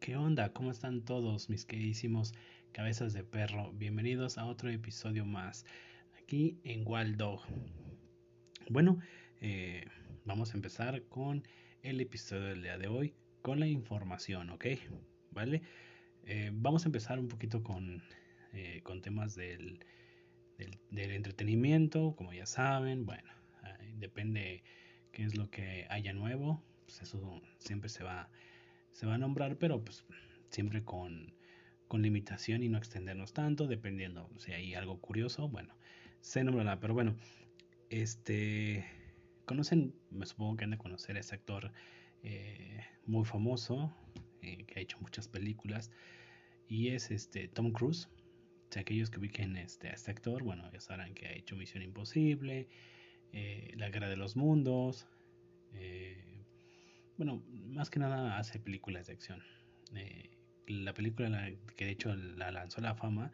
[0.00, 0.52] ¿Qué onda?
[0.52, 2.34] ¿Cómo están todos mis queridísimos
[2.72, 3.72] cabezas de perro?
[3.72, 5.64] Bienvenidos a otro episodio más
[6.20, 7.40] aquí en Waldo.
[8.68, 8.98] Bueno,
[9.40, 9.86] eh,
[10.24, 11.46] vamos a empezar con
[11.82, 14.66] el episodio del día de hoy, con la información, ¿ok?
[15.30, 15.62] ¿Vale?
[16.24, 18.02] Eh, vamos a empezar un poquito con,
[18.52, 19.84] eh, con temas del,
[20.90, 23.30] del, entretenimiento, como ya saben, bueno,
[23.98, 24.64] depende
[25.12, 28.28] qué es lo que haya nuevo, pues eso siempre se va,
[28.90, 30.04] se va a nombrar, pero pues
[30.50, 31.32] siempre con,
[31.88, 35.74] con limitación y no extendernos tanto, dependiendo si hay algo curioso, bueno,
[36.20, 37.16] se nombrará, pero bueno,
[37.90, 38.84] este,
[39.44, 41.72] conocen, me supongo que han de conocer a ese actor
[42.22, 43.94] eh, muy famoso,
[44.40, 45.90] eh, que ha hecho muchas películas,
[46.68, 48.08] y es este Tom Cruise,
[48.80, 52.68] aquellos que ubiquen este, a este actor, bueno, ya sabrán que ha hecho Misión Imposible,
[53.32, 55.06] eh, La Guerra de los Mundos,
[55.74, 56.44] eh,
[57.16, 59.42] bueno, más que nada hace películas de acción.
[59.94, 60.30] Eh,
[60.66, 63.32] la película que de hecho la lanzó a la fama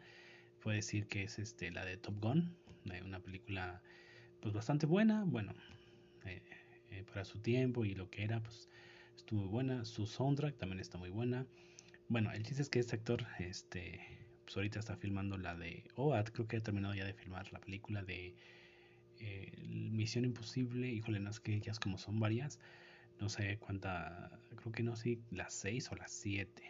[0.61, 2.55] puede decir que es este, la de Top Gun,
[3.05, 3.81] una película
[4.41, 5.53] pues bastante buena, bueno,
[7.13, 8.67] para su tiempo y lo que era, pues
[9.15, 9.85] estuvo buena.
[9.85, 11.45] Su soundtrack también está muy buena.
[12.07, 13.99] Bueno, el chiste es que este actor, este,
[14.43, 17.59] pues ahorita está filmando la de OAD, creo que ha terminado ya de filmar la
[17.59, 18.35] película de
[19.19, 22.59] eh, Misión Imposible, híjole, no es que ellas como son varias,
[23.19, 26.63] no sé cuánta, creo que no sé, las seis o las siete.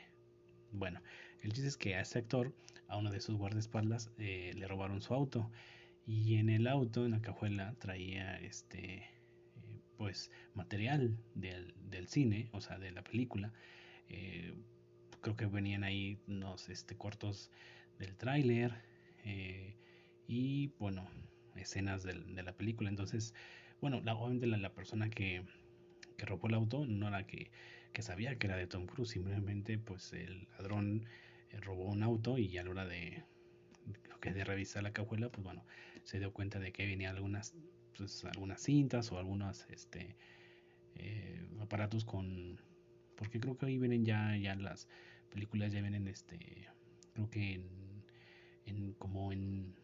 [0.72, 1.02] Bueno,
[1.42, 2.54] el chiste es que a este actor,
[2.88, 5.52] a uno de sus guardaespaldas, eh, le robaron su auto
[6.06, 9.12] y en el auto, en la cajuela, traía este, eh,
[9.98, 11.74] pues, material del,
[12.08, 13.54] cine, o sea, de la película
[15.22, 17.52] creo que venían ahí unos este, cortos
[18.00, 18.74] del tráiler
[20.28, 21.08] y bueno,
[21.62, 22.90] escenas de la película.
[22.90, 23.34] Entonces,
[23.82, 25.44] bueno, la, obviamente la, persona que,
[26.18, 27.52] que, robó el auto no era que,
[27.94, 31.06] que, sabía que era de Tom Cruise, simplemente pues el ladrón
[31.52, 33.24] eh, robó un auto y a la hora de,
[34.20, 35.66] que de revisar la cajuela, pues bueno,
[36.04, 37.56] se dio cuenta de que venía algunas,
[37.98, 40.16] pues, algunas cintas o algunos este,
[40.96, 42.60] eh, aparatos con
[43.16, 44.88] porque creo que ahí vienen ya, ya las
[45.30, 46.70] películas ya vienen este,
[47.14, 47.62] creo que
[48.66, 49.76] en como en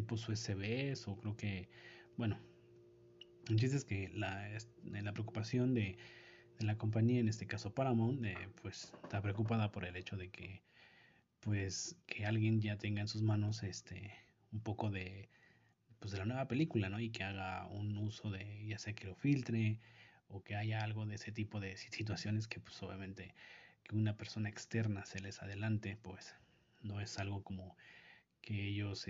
[0.00, 1.68] tipos USBs o creo que,
[2.16, 2.38] bueno,
[3.48, 4.48] el es que la,
[4.84, 5.98] la preocupación de,
[6.60, 10.62] la compañía, en este caso Paramount, eh, pues está preocupada por el hecho de que,
[11.40, 14.12] pues, que alguien ya tenga en sus manos este,
[14.52, 15.30] un poco de,
[16.00, 17.00] pues, de la nueva película, ¿no?
[17.00, 19.78] Y que haga un uso de, ya sea que lo filtre,
[20.28, 23.34] o que haya algo de ese tipo de situaciones que pues obviamente
[23.82, 26.34] que una persona externa se les adelante pues
[26.82, 27.76] no es algo como
[28.42, 29.06] que ellos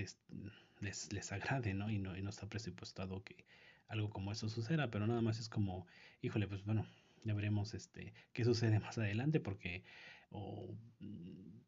[0.80, 1.90] les, les agrade ¿no?
[1.90, 2.16] Y, ¿no?
[2.16, 3.44] y no está presupuestado que
[3.88, 5.86] algo como eso suceda pero nada más es como
[6.22, 6.86] híjole pues bueno
[7.24, 9.82] ya veremos este qué sucede más adelante porque
[10.30, 10.74] o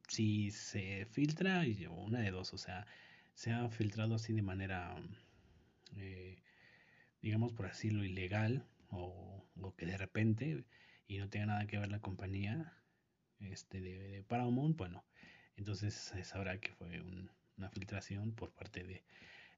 [0.08, 2.86] si se filtra una de dos o sea
[3.34, 4.94] se ha filtrado así de manera
[5.96, 6.42] eh,
[7.20, 9.46] digamos por así lo ilegal o,
[9.76, 10.64] que de repente
[11.06, 12.76] y no tenga nada que ver la compañía
[13.40, 15.04] este de, Paramount, bueno,
[15.56, 17.02] entonces sabrá que fue
[17.62, 19.04] una filtración por parte de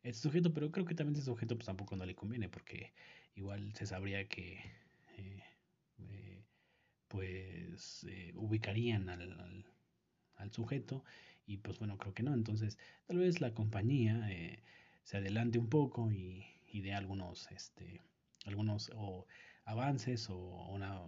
[0.02, 2.92] este sujeto, pero creo que también ese sujeto pues tampoco no le conviene porque
[3.34, 4.60] igual se sabría que
[5.16, 5.42] eh,
[5.98, 6.42] eh,
[7.08, 9.64] pues eh, ubicarían al,
[10.36, 11.02] al, sujeto
[11.46, 14.28] y pues bueno, creo que no, entonces tal vez la compañía
[15.04, 18.02] se adelante un poco y, y dé algunos este
[18.44, 19.26] algunos o
[19.64, 20.36] avances o
[20.68, 21.00] una,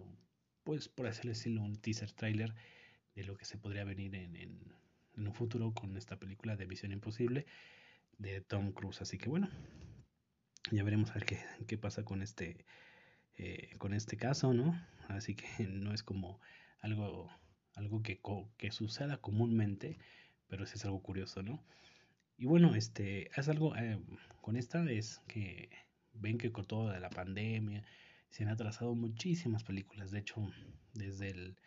[0.63, 2.55] pues por así decirlo, un teaser trailer
[3.15, 4.59] de lo que se podría venir en, en,
[5.25, 7.45] un futuro con esta película de Visión Imposible
[8.17, 9.01] de Tom Cruise.
[9.01, 9.49] Así que bueno,
[10.71, 12.65] ya veremos a ver qué, qué pasa con este,
[13.37, 14.79] eh, con este caso, ¿no?
[15.07, 16.39] Así que no es como
[16.81, 17.29] algo,
[17.73, 18.19] algo que,
[18.57, 19.97] que suceda comúnmente,
[20.47, 21.63] pero sí es algo curioso, ¿no?
[22.37, 23.99] Y bueno, este, es algo, eh,
[24.41, 25.69] con esta es que
[26.13, 27.83] ven que con todo de la pandemia
[28.29, 30.11] se han atrasado muchísimas películas.
[30.11, 30.47] De hecho,
[30.93, 31.57] desde el...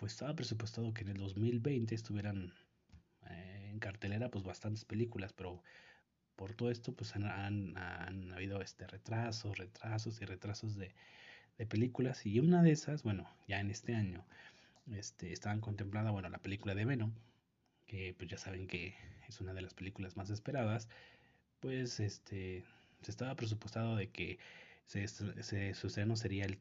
[0.00, 2.54] Pues estaba presupuestado que en el 2020 estuvieran
[3.28, 5.62] eh, en cartelera pues bastantes películas, pero
[6.36, 7.76] por todo esto pues han,
[8.32, 10.94] habido este retrasos, retrasos y retrasos de,
[11.58, 12.24] de, películas.
[12.24, 14.24] Y una de esas, bueno, ya en este año,
[14.90, 17.12] este, estaban contemplada, bueno, la película de Venom,
[17.86, 18.94] que pues ya saben que
[19.28, 20.88] es una de las películas más esperadas,
[21.60, 22.64] pues este
[23.02, 24.38] se estaba presupuestado de que
[24.86, 26.58] se, se, su estreno sería el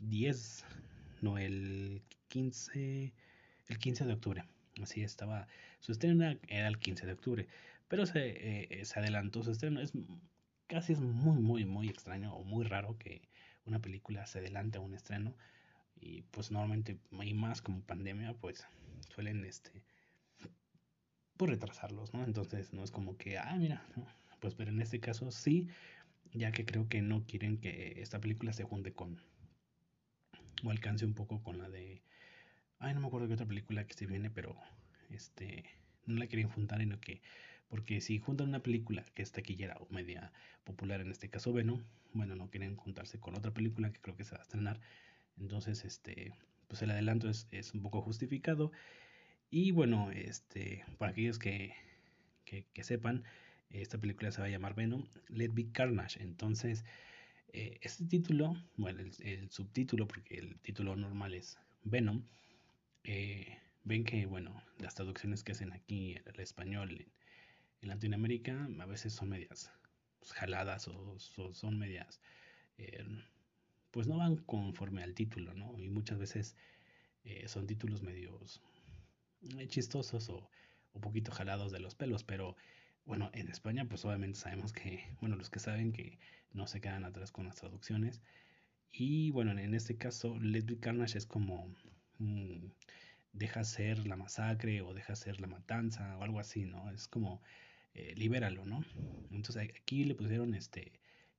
[0.00, 0.64] 10,
[1.22, 3.12] no el 15,
[3.68, 4.44] el 15 de octubre.
[4.82, 5.48] Así estaba,
[5.80, 7.48] su estreno era el 15 de octubre,
[7.88, 9.80] pero se, eh, se adelantó su estreno.
[9.80, 9.92] Es,
[10.68, 13.22] casi es muy, muy, muy extraño o muy raro que
[13.64, 15.34] una película se adelante a un estreno
[16.00, 18.66] y pues normalmente y más como pandemia pues
[19.14, 19.82] suelen este
[21.36, 22.24] pues retrasarlos, ¿no?
[22.24, 23.82] Entonces no es como que, ah, mira,
[24.40, 25.68] pues pero en este caso sí,
[26.32, 29.20] ya que creo que no quieren que esta película se junte con
[30.64, 32.02] o alcance un poco con la de
[32.78, 34.56] ay, no me acuerdo qué otra película que se viene, pero
[35.10, 35.64] este
[36.06, 37.20] no la quieren juntar, sino que
[37.68, 40.32] porque si juntan una película que es taquillera o media
[40.64, 41.82] popular, en este caso Venom,
[42.14, 44.80] bueno, no quieren juntarse con otra película que creo que se va a estrenar.
[45.38, 46.32] Entonces, este,
[46.66, 48.72] pues el adelanto es, es un poco justificado.
[49.50, 51.74] Y bueno, este, para aquellos que,
[52.44, 53.24] que, sepan,
[53.70, 56.22] esta película se va a llamar Venom, Let Be Carnage.
[56.22, 56.84] Entonces,
[57.52, 62.24] eh, este título, bueno, el, subtítulo, porque el título normal es Venom,
[63.04, 67.06] eh, ven que, bueno, las traducciones que hacen aquí en el español,
[67.80, 69.70] en Latinoamérica a veces son medias
[70.18, 72.20] pues, jaladas o, son medias,
[72.76, 73.04] eh,
[73.90, 75.78] pues no van conforme al título, ¿no?
[75.78, 76.56] Y muchas veces
[77.24, 78.60] eh, son títulos medios
[79.68, 80.50] chistosos o
[80.92, 82.56] un poquito jalados de los pelos, pero
[83.08, 86.18] bueno, en España pues obviamente sabemos que, bueno, los que saben que
[86.52, 88.22] no se quedan atrás con las traducciones.
[88.92, 91.74] Y bueno, en este caso, Let Carnage es como
[92.18, 92.66] mm,
[93.32, 96.90] deja ser la masacre o deja ser la matanza o algo así, ¿no?
[96.90, 97.42] Es como
[97.94, 98.84] eh, libéralo, ¿no?
[99.30, 100.92] Entonces aquí le pusieron este,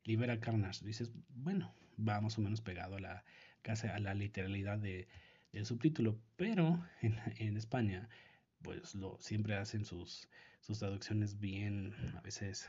[0.05, 0.83] libera Carnage.
[0.83, 3.23] Dices, bueno, va más o menos pegado a la,
[3.61, 5.07] casi a la literalidad de,
[5.51, 8.09] del subtítulo, pero en, en España,
[8.61, 10.27] pues lo, siempre hacen sus,
[10.61, 12.67] sus traducciones bien, a veces,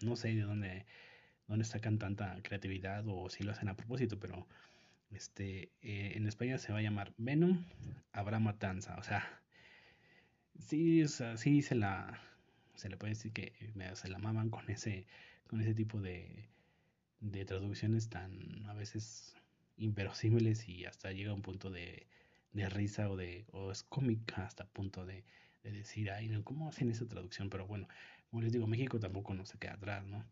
[0.00, 0.86] no sé de dónde,
[1.46, 4.46] dónde sacan tanta creatividad o si lo hacen a propósito, pero
[5.10, 7.64] este, eh, en España se va a llamar Venom,
[8.12, 9.42] habrá matanza, o sea,
[10.58, 11.04] sí,
[11.36, 12.20] sí se la,
[12.74, 13.52] se le puede decir que
[13.94, 15.06] se la maman con ese,
[15.48, 16.48] con ese tipo de,
[17.20, 19.34] de traducciones tan a veces
[19.76, 22.06] inverosímiles y hasta llega a un punto de,
[22.52, 25.24] de risa o de o es cómica hasta punto de,
[25.62, 27.50] de decir, ay, no, ¿cómo hacen esa traducción?
[27.50, 27.88] Pero bueno,
[28.30, 30.24] como les digo, México tampoco no se queda atrás, ¿no?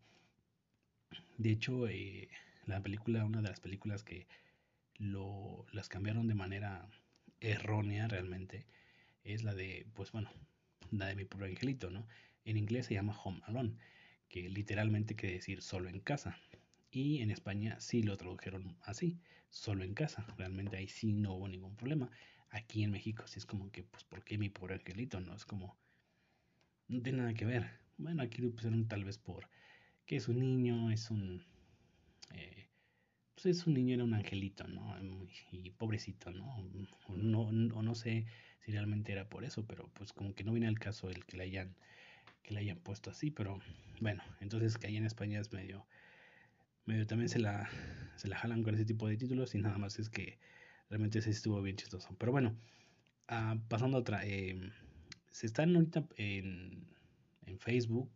[1.37, 2.29] De hecho, eh,
[2.65, 4.27] la película, una de las películas que
[4.97, 6.87] lo, las cambiaron de manera
[7.39, 8.65] errónea realmente,
[9.23, 10.31] es la de, pues bueno,
[10.91, 12.07] la de mi pobre angelito, ¿no?
[12.45, 13.75] En inglés se llama Home Alone,
[14.27, 16.37] que literalmente quiere decir solo en casa.
[16.91, 19.19] Y en España sí lo tradujeron así,
[19.49, 20.25] solo en casa.
[20.37, 22.09] Realmente ahí sí no hubo ningún problema.
[22.49, 25.19] Aquí en México sí es como que, pues, ¿por qué mi pobre angelito?
[25.19, 25.77] No es como,
[26.87, 27.79] no tiene nada que ver.
[27.97, 29.49] Bueno, aquí lo pusieron tal vez por
[30.09, 31.45] que es un niño, es un,
[32.33, 32.67] eh,
[33.35, 34.97] pues es un niño, era un angelito, ¿no?
[35.51, 36.57] Y pobrecito, ¿no?
[37.07, 38.25] O no, o no sé
[38.59, 41.37] si realmente era por eso, pero pues como que no viene al caso el que
[41.37, 41.75] le hayan
[42.41, 43.59] que le hayan puesto así, pero
[44.01, 45.85] bueno, entonces que ahí en España es medio,
[46.89, 47.69] medio también se la,
[48.17, 50.39] se la jalan con ese tipo de títulos y nada más es que
[50.89, 52.15] realmente se estuvo bien chistoso.
[52.17, 52.57] Pero bueno,
[53.27, 54.71] ah, pasando a otra, eh,
[55.29, 56.87] se están ahorita en,
[57.45, 58.11] en Facebook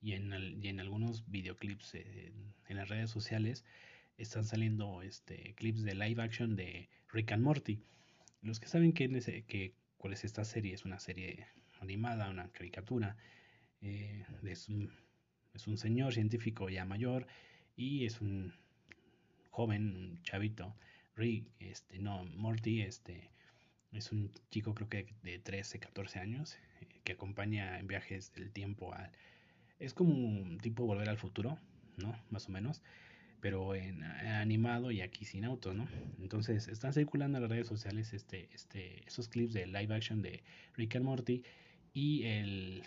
[0.00, 0.32] y en,
[0.62, 3.64] y en algunos videoclips en, las redes sociales
[4.16, 7.82] están saliendo este, clips de live action de Rick and Morty.
[8.40, 9.08] Los que saben que,
[9.46, 11.46] que cuál es esta serie, es una serie
[11.80, 13.16] animada, una caricatura
[13.82, 14.90] eh, es, un,
[15.52, 17.26] es, un, señor científico ya mayor
[17.76, 18.52] y es un
[19.50, 20.74] joven, un chavito,
[21.16, 23.30] Rick, este, no, Morty, este,
[23.92, 28.50] es un chico creo que de 13, 14 años eh, que acompaña en viajes del
[28.50, 29.10] tiempo al...
[29.78, 31.58] Es como un tipo volver al futuro,
[31.96, 32.16] ¿no?
[32.30, 32.82] Más o menos,
[33.40, 35.88] pero en, animado y aquí sin auto, ¿no?
[36.20, 40.44] Entonces están circulando en las redes sociales este, este, esos clips de live action de
[40.76, 41.42] Rick and Morty
[41.92, 42.84] y el,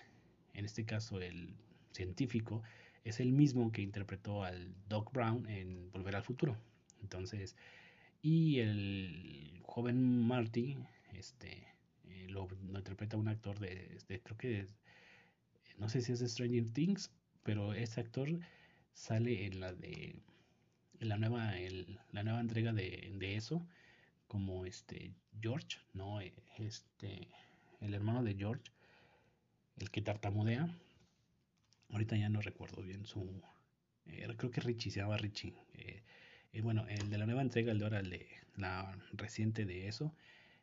[0.54, 1.54] en este caso el
[1.92, 2.64] científico,
[3.06, 6.58] es el mismo que interpretó al Doc Brown en Volver al Futuro.
[7.02, 7.56] Entonces,
[8.22, 10.76] y el joven Marty,
[11.14, 11.68] este,
[12.06, 14.68] eh, lo, interpreta un actor de, creo que
[15.78, 17.12] no sé si es de Stranger Things,
[17.44, 18.28] pero ese actor
[18.94, 20.20] sale en la de
[21.00, 21.54] en la nueva
[22.14, 23.68] la nueva entrega de, de, eso
[24.28, 27.28] como este George no este
[27.82, 28.64] el hermano de George
[29.78, 30.70] el que tartamudea.
[31.90, 33.42] Ahorita ya no recuerdo bien su.
[34.06, 35.54] Eh, creo que Richie se llama Richie.
[35.74, 36.04] Eh,
[36.54, 40.14] eh, bueno, el de la nueva entrega, el de ahora, de la reciente de eso.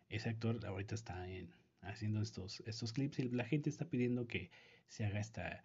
[0.08, 1.52] Ese actor ahorita está en,
[1.82, 4.50] haciendo estos, estos clips y la gente está pidiendo que
[4.88, 5.62] se haga esta,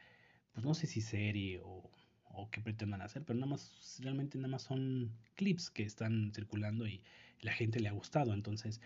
[0.53, 1.89] pues no sé si serie o,
[2.29, 6.87] o que pretendan hacer, pero nada más, realmente nada más son clips que están circulando
[6.87, 7.01] y
[7.41, 8.33] la gente le ha gustado.
[8.33, 8.81] Entonces,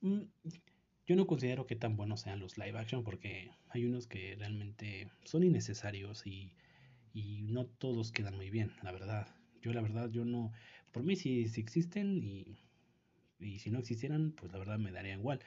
[0.00, 0.22] mm,
[1.06, 5.10] yo no considero que tan buenos sean los live action porque hay unos que realmente
[5.24, 6.52] son innecesarios y,
[7.12, 9.28] y no todos quedan muy bien, la verdad.
[9.60, 10.52] Yo la verdad, yo no,
[10.92, 12.58] por mí si, si existen y,
[13.38, 15.40] y si no existieran, pues la verdad me daría igual,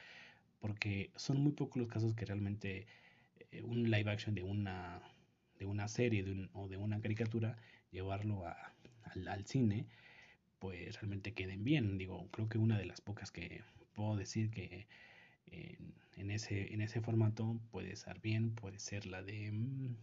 [0.60, 2.86] porque son muy pocos los casos que realmente
[3.50, 5.02] eh, un live action de una,
[5.58, 7.56] de una serie o de una caricatura,
[7.90, 8.74] llevarlo a,
[9.26, 9.86] al, cine,
[10.58, 11.98] pues realmente queden bien.
[11.98, 13.62] Digo, creo que una de las pocas que
[13.94, 14.86] puedo decir que
[15.46, 19.96] en, ese, en ese formato puede estar bien, puede ser la de mm,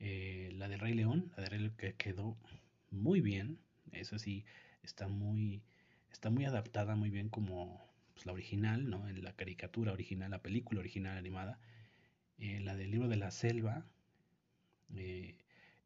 [0.00, 2.36] eh, la de Rey León, la de Rey León que quedó
[2.90, 3.58] muy bien,
[3.92, 4.44] eso sí,
[4.82, 5.62] está muy,
[6.12, 7.80] está muy adaptada muy bien como
[8.14, 9.08] pues, la original, ¿no?
[9.08, 11.58] En la caricatura original, la película original animada.
[12.38, 13.86] Eh, la del libro de la selva,
[14.94, 15.36] eh,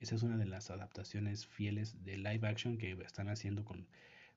[0.01, 3.87] esa es una de las adaptaciones fieles de live action que están haciendo con,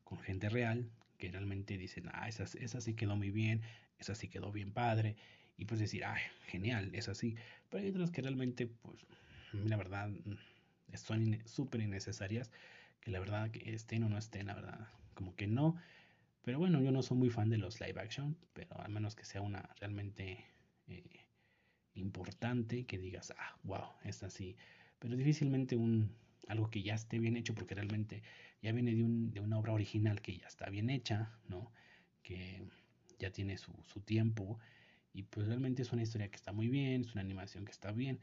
[0.03, 0.89] con gente real,
[1.21, 3.61] que realmente dicen, ah, esa, esa sí quedó muy bien,
[3.99, 5.15] esa sí quedó bien padre,
[5.55, 7.35] y pues decir, ah, genial, es así.
[7.69, 9.05] Pero hay otras que realmente, pues,
[9.53, 10.09] la verdad,
[10.95, 12.49] son súper innecesarias,
[12.99, 15.75] que la verdad que estén o no estén, la verdad, como que no.
[16.41, 19.23] Pero bueno, yo no soy muy fan de los live action, pero al menos que
[19.23, 20.43] sea una realmente
[20.87, 21.25] eh,
[21.93, 24.55] importante, que digas, ah, wow, es así.
[24.97, 26.15] Pero difícilmente un,
[26.47, 28.23] algo que ya esté bien hecho, porque realmente
[28.61, 31.71] ya viene de, un, de una obra original que ya está bien hecha, ¿no?
[32.23, 32.63] Que
[33.19, 34.59] ya tiene su, su tiempo
[35.13, 37.91] y pues realmente es una historia que está muy bien, es una animación que está
[37.91, 38.19] bien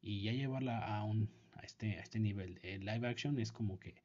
[0.00, 3.78] y ya llevarla a un a este a este nivel de live action es como
[3.80, 3.96] que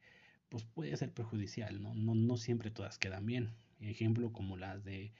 [0.48, 1.94] pues puede ser perjudicial, ¿no?
[1.94, 3.54] No, no siempre todas quedan bien.
[3.80, 5.12] Ejemplo como las de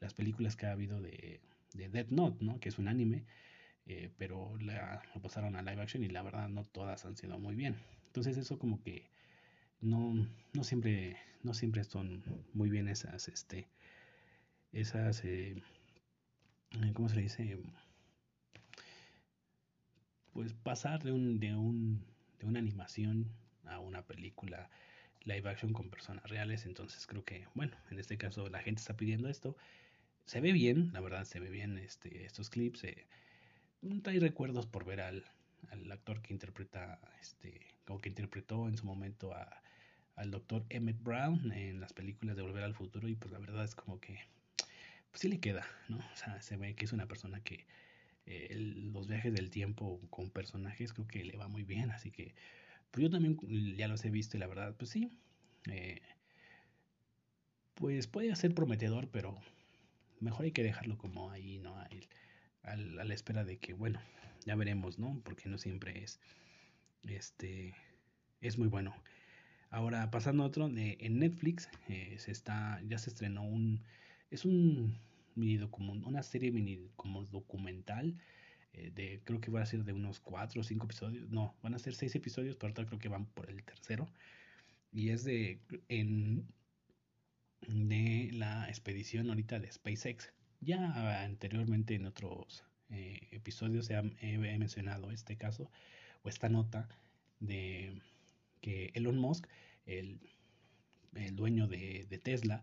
[0.00, 1.40] las películas que ha habido de,
[1.74, 2.60] de Death Note, ¿no?
[2.60, 3.24] Que es un anime,
[3.86, 7.54] eh, pero la, pasaron a live action y la verdad no todas han sido muy
[7.54, 7.76] bien.
[8.06, 9.06] Entonces eso como que
[9.80, 10.14] no,
[10.52, 12.22] no siempre no siempre son
[12.54, 13.66] muy bien esas este
[14.72, 15.60] esas eh,
[16.94, 17.58] ¿cómo se le dice?
[20.32, 22.04] pues pasar de un, de un
[22.38, 23.30] de una animación
[23.64, 24.70] a una película
[25.24, 28.96] live action con personas reales entonces creo que bueno en este caso la gente está
[28.96, 29.56] pidiendo esto
[30.26, 33.06] se ve bien la verdad se ve bien este estos clips eh,
[34.06, 35.24] hay recuerdos por ver al,
[35.70, 39.62] al actor que interpreta este como que interpretó en su momento a,
[40.16, 43.64] al doctor Emmett Brown en las películas de Volver al Futuro y pues la verdad
[43.64, 44.18] es como que
[45.10, 47.66] pues sí le queda no o sea se ve que es una persona que
[48.26, 52.34] los viajes del tiempo con personajes creo que le va muy bien, así que
[52.90, 53.38] pues yo también
[53.76, 55.10] ya los he visto y la verdad, pues sí,
[55.70, 56.00] eh,
[57.74, 59.38] pues puede ser prometedor, pero
[60.20, 61.76] mejor hay que dejarlo como ahí, ¿no?
[62.62, 64.00] Ahí, a la espera de que, bueno,
[64.44, 65.20] ya veremos, ¿no?
[65.24, 66.20] Porque no siempre es,
[67.04, 67.74] este,
[68.40, 68.94] es muy bueno.
[69.70, 73.82] Ahora, pasando a otro, de, en Netflix eh, se está, ya se estrenó un,
[74.30, 74.98] es un
[75.34, 78.18] mini documental, una serie mini como documental
[78.74, 81.74] eh, de creo que va a ser de unos cuatro o cinco episodios, no, van
[81.74, 84.08] a ser seis episodios, pero ahorita creo que van por el tercero
[84.92, 86.46] y es de en
[87.66, 90.32] de la expedición ahorita de SpaceX.
[90.62, 95.70] Ya anteriormente en otros eh, episodios ha, he mencionado este caso
[96.22, 96.88] o esta nota
[97.40, 98.00] de
[98.60, 99.48] que Elon Musk,
[99.86, 100.20] el,
[101.16, 102.62] el dueño de, de Tesla,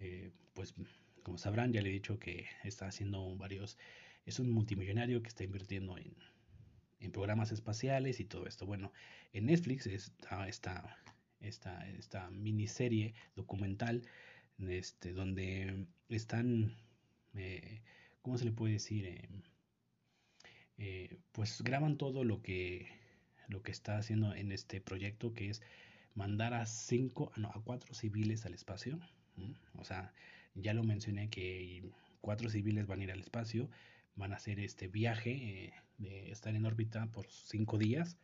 [0.00, 0.74] eh, pues
[1.22, 3.76] como sabrán, ya le he dicho que está haciendo varios,
[4.24, 6.16] es un multimillonario que está invirtiendo en,
[7.00, 8.64] en programas espaciales y todo esto.
[8.64, 8.90] Bueno,
[9.34, 10.96] en Netflix está esta,
[11.40, 14.02] esta, esta miniserie documental
[14.58, 16.74] este, donde están,
[17.36, 17.82] eh,
[18.22, 19.06] ¿cómo se le puede decir?
[19.06, 19.28] Eh,
[20.78, 22.88] eh, pues graban todo lo que,
[23.48, 25.62] lo que está haciendo en este proyecto que es
[26.14, 28.98] mandar a cinco, no, a cuatro civiles al espacio.
[29.74, 30.12] O sea,
[30.54, 33.68] ya lo mencioné que cuatro civiles van a ir al espacio,
[34.16, 38.16] van a hacer este viaje de estar en órbita por cinco días.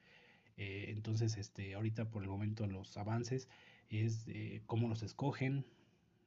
[0.56, 3.48] Entonces, este, ahorita por el momento los avances
[3.88, 4.26] es
[4.66, 5.66] cómo los escogen,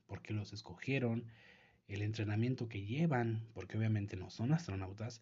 [0.06, 1.26] por qué los escogieron,
[1.96, 5.22] el entrenamiento que llevan, porque obviamente no son astronautas,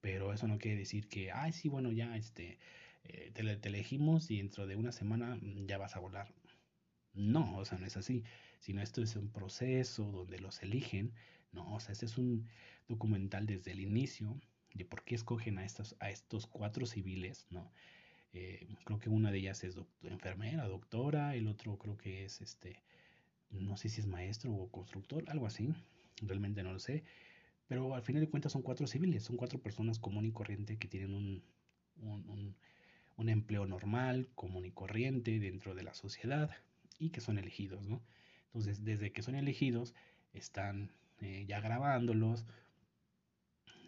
[0.00, 2.58] pero eso no quiere decir que, ay, sí, bueno, ya este,
[3.04, 6.32] eh, te, elegimos y dentro de una semana mm, ya vas a volar.
[7.14, 8.24] No, o sea, no es así
[8.60, 11.12] sino esto es un proceso donde los eligen,
[11.52, 11.74] ¿no?
[11.74, 12.48] O sea, este es un
[12.88, 14.40] documental desde el inicio
[14.74, 17.70] de por qué escogen a, estos, a estos cuatro civiles, ¿no?
[18.32, 22.82] Eh, creo que una de ellas es enfermera, doctora, el otro creo que es, este,
[23.50, 25.72] no sé si es maestro o constructor, algo así,
[26.22, 27.04] realmente no lo sé,
[27.66, 30.88] pero al final de cuentas son cuatro civiles, son cuatro personas común y corriente que
[30.88, 31.42] tienen un,
[32.02, 32.56] un,
[33.16, 36.50] un empleo normal, común y corriente dentro de la sociedad
[36.98, 38.00] y que son elegidos, ¿no?
[38.46, 39.94] Entonces, desde que son elegidos,
[40.32, 42.46] están eh, ya grabándolos,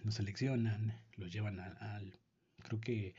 [0.02, 2.18] los seleccionan, los llevan al,
[2.62, 3.14] creo que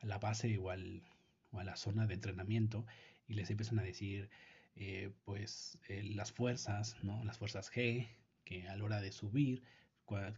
[0.00, 2.84] la base o, o, a la zona de entrenamiento
[3.28, 4.30] y les empiezan a decir
[4.76, 7.24] eh, pues eh, las fuerzas, ¿no?
[7.24, 8.08] Las fuerzas G,
[8.44, 9.62] que a la hora de subir,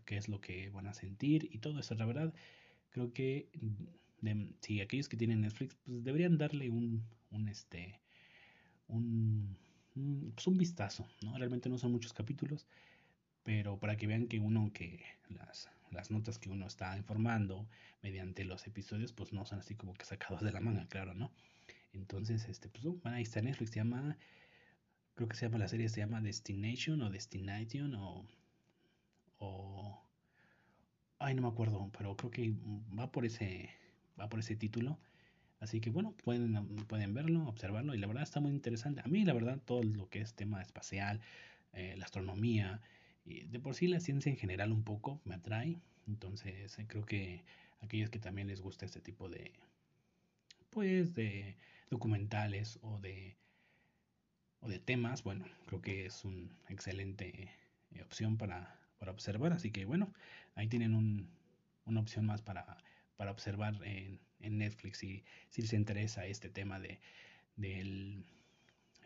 [0.05, 2.33] qué es lo que van a sentir y todo eso, la verdad,
[2.91, 3.49] creo que
[4.61, 8.01] si aquellos que tienen Netflix, pues deberían darle un, un este,
[8.89, 9.57] un,
[10.35, 11.37] pues un vistazo, ¿no?
[11.37, 12.67] Realmente no son muchos capítulos,
[13.43, 17.69] pero para que vean que uno que las, las notas que uno está informando
[18.03, 21.33] mediante los episodios, pues no son así como que sacados de la manga, claro, ¿no?
[21.95, 24.17] Entonces, este, pues, uh, ahí está Netflix, se llama,
[25.15, 28.27] creo que se llama la serie, se llama Destination o Destination o,
[29.39, 30.03] o,
[31.19, 32.55] ay, no me acuerdo, pero creo que
[32.99, 33.71] va por ese,
[34.19, 34.99] va por ese título.
[35.61, 36.55] Así que bueno, pueden,
[36.87, 39.01] pueden verlo, observarlo y la verdad está muy interesante.
[39.05, 41.21] A mí la verdad todo lo que es tema espacial,
[41.73, 42.83] eh, la astronomía,
[43.25, 45.81] y de por sí la ciencia en general un poco me atrae.
[46.07, 47.45] Entonces eh, creo que
[47.81, 49.53] aquellos que también les gusta este tipo de,
[50.75, 51.57] pues de
[51.89, 53.37] documentales o de,
[54.61, 57.49] o de temas, bueno, creo que es una excelente
[57.93, 59.53] eh, opción para, para, observar.
[59.53, 60.13] Así que bueno,
[60.57, 61.31] ahí tienen un,
[61.87, 62.77] una opción más para,
[63.17, 66.99] para observar en, en Netflix si, si les interesa este tema de,
[67.57, 68.25] del,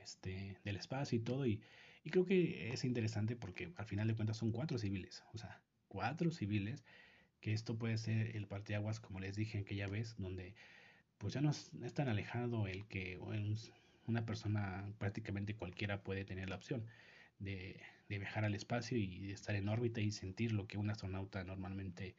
[0.03, 1.47] este, del espacio y todo.
[1.47, 1.61] Y,
[2.03, 5.61] y creo que es interesante porque al final de cuentas son cuatro civiles, o sea,
[5.89, 6.83] cuatro civiles,
[7.43, 10.55] que esto puede ser el parteaguas, como les dije aquella vez, donde
[11.19, 13.19] pues ya no es, tan alejado el que
[14.07, 16.87] una persona prácticamente cualquiera puede tener la opción
[17.39, 22.17] de, viajar al espacio y estar en órbita y sentir lo que un astronauta normalmente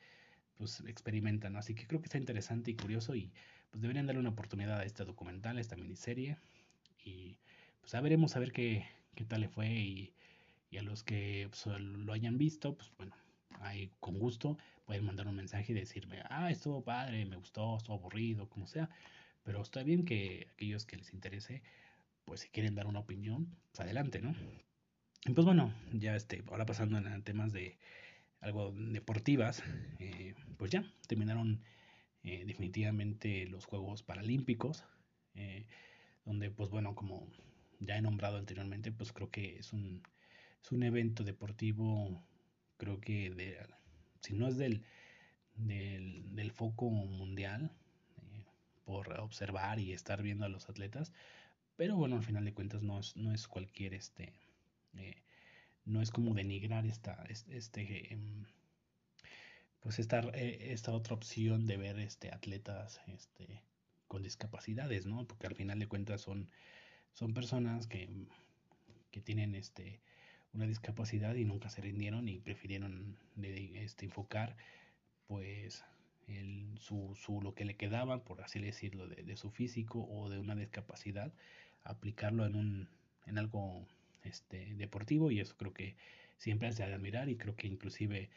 [0.56, 3.32] pues experimenta, Así que creo que está interesante y curioso y
[3.72, 6.38] pues deberían darle una oportunidad a este documental, a esta miniserie
[7.04, 7.38] y
[7.80, 10.14] pues ya veremos a ver qué, qué tal le fue y,
[10.70, 13.16] y a los que pues, lo hayan visto, pues bueno,
[13.60, 17.96] ahí con gusto pueden mandar un mensaje y decirme, ah, estuvo padre, me gustó, estuvo
[17.96, 18.90] aburrido, como sea.
[19.44, 21.62] Pero está bien que aquellos que les interese,
[22.26, 24.36] pues si quieren dar una opinión, pues adelante, ¿no?
[25.26, 27.78] Y pues bueno, ya este, ahora pasando a temas de
[28.42, 29.64] algo deportivas,
[30.00, 31.62] eh, pues ya terminaron
[32.24, 34.86] eh, definitivamente los Juegos Paralímpicos,
[35.36, 35.66] eh,
[36.26, 37.28] donde pues bueno, como
[37.80, 40.04] ya he nombrado anteriormente, pues creo que es un,
[40.64, 42.24] es un evento deportivo,
[42.80, 43.58] creo que de,
[44.22, 44.84] si no es del,
[45.56, 47.72] del, foco mundial,
[48.18, 48.46] eh,
[48.86, 51.14] por observar y estar viendo a los atletas,
[51.76, 54.34] pero bueno, al final de cuentas no es, no es cualquier, este,
[54.96, 55.22] eh,
[55.86, 58.46] no es como denigrar esta, este, em,
[59.82, 63.62] pues esta, eh, esta otra opción de ver este, atletas este,
[64.08, 65.28] con discapacidades, ¿no?
[65.28, 66.50] Porque al final de cuentas son,
[67.14, 68.10] son personas que,
[69.12, 70.02] que tienen este,
[70.54, 73.18] una discapacidad y nunca se rindieron y prefirieron
[73.76, 74.56] este, enfocar
[75.28, 75.84] pues
[76.28, 80.40] el, su, su, lo que le quedaba, por así decirlo, de, su físico o de
[80.40, 81.32] una discapacidad,
[81.84, 82.90] aplicarlo en, un,
[83.26, 83.86] en algo
[84.24, 85.32] este, deportivo.
[85.32, 85.96] Y eso creo que
[86.38, 88.30] siempre hace de admirar y creo que inclusive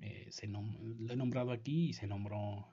[0.00, 0.62] eh, se lo
[1.10, 2.68] he nombrado aquí y se nombró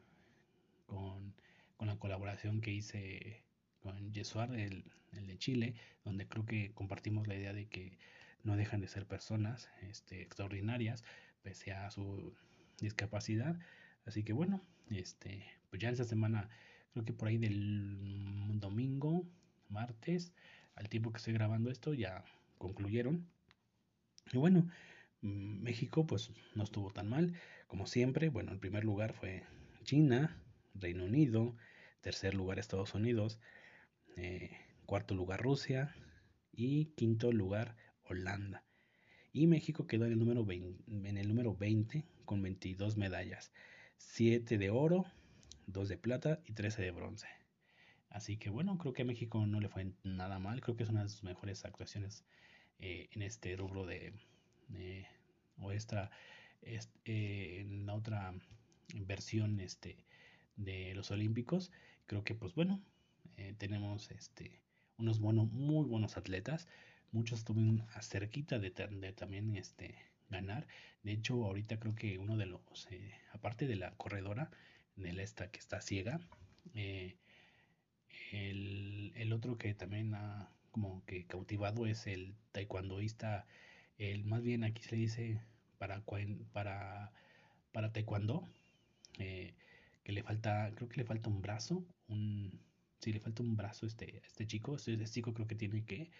[0.85, 1.33] con,
[1.77, 3.43] con la colaboración que hice
[3.79, 7.97] con Yesuar, el, el de Chile, donde creo que compartimos la idea de que
[8.43, 11.03] no dejan de ser personas este, extraordinarias
[11.41, 12.33] pese a su
[12.79, 13.57] discapacidad.
[14.05, 16.49] Así que bueno, este, pues ya esta semana,
[16.91, 19.25] creo que por ahí del domingo,
[19.69, 20.33] martes,
[20.75, 22.23] al tiempo que estoy grabando esto, ya
[22.57, 23.27] concluyeron.
[24.31, 24.67] Y bueno,
[25.21, 27.33] México pues no estuvo tan mal
[27.67, 28.29] como siempre.
[28.29, 29.43] Bueno, el primer lugar fue
[29.83, 30.37] China,
[30.73, 31.55] Reino Unido,
[32.01, 33.39] tercer lugar Estados Unidos,
[34.17, 34.51] eh,
[34.85, 35.95] cuarto lugar Rusia
[36.51, 38.63] y quinto lugar Holanda.
[39.31, 43.51] Y México quedó en el número 20, en el número 20 con 22 medallas,
[43.97, 45.05] 7 de oro,
[45.67, 47.27] 2 de plata y 13 de bronce.
[48.09, 50.89] Así que bueno, creo que a México no le fue nada mal, creo que es
[50.89, 52.23] una de sus mejores actuaciones
[52.79, 54.13] eh, en este rubro de,
[55.57, 56.11] o esta,
[56.61, 58.33] eh, en la otra
[58.93, 59.97] versión este,
[60.57, 61.71] de los Olímpicos.
[62.05, 62.83] Creo que pues bueno,
[63.37, 64.61] eh, tenemos este,
[64.97, 66.67] unos muy buenos atletas
[67.13, 69.95] muchos estuvieron cerquita de, también este,
[70.29, 70.67] ganar.
[71.03, 74.51] De hecho, ahorita creo que uno de los, eh, aparte de la corredora,
[74.95, 76.19] de esta que está ciega,
[76.75, 77.15] eh,
[78.31, 83.45] el, otro que también ha como que cautivado es el taekwondoísta,
[83.97, 85.39] el, más bien aquí se dice
[85.77, 86.03] para,
[86.51, 87.11] para,
[87.71, 88.47] para taekwondo,
[89.19, 89.53] eh,
[90.03, 92.59] que le falta, creo que le falta un brazo, un,
[92.99, 96.11] sí, le falta un brazo este, este chico, este, este chico creo que tiene que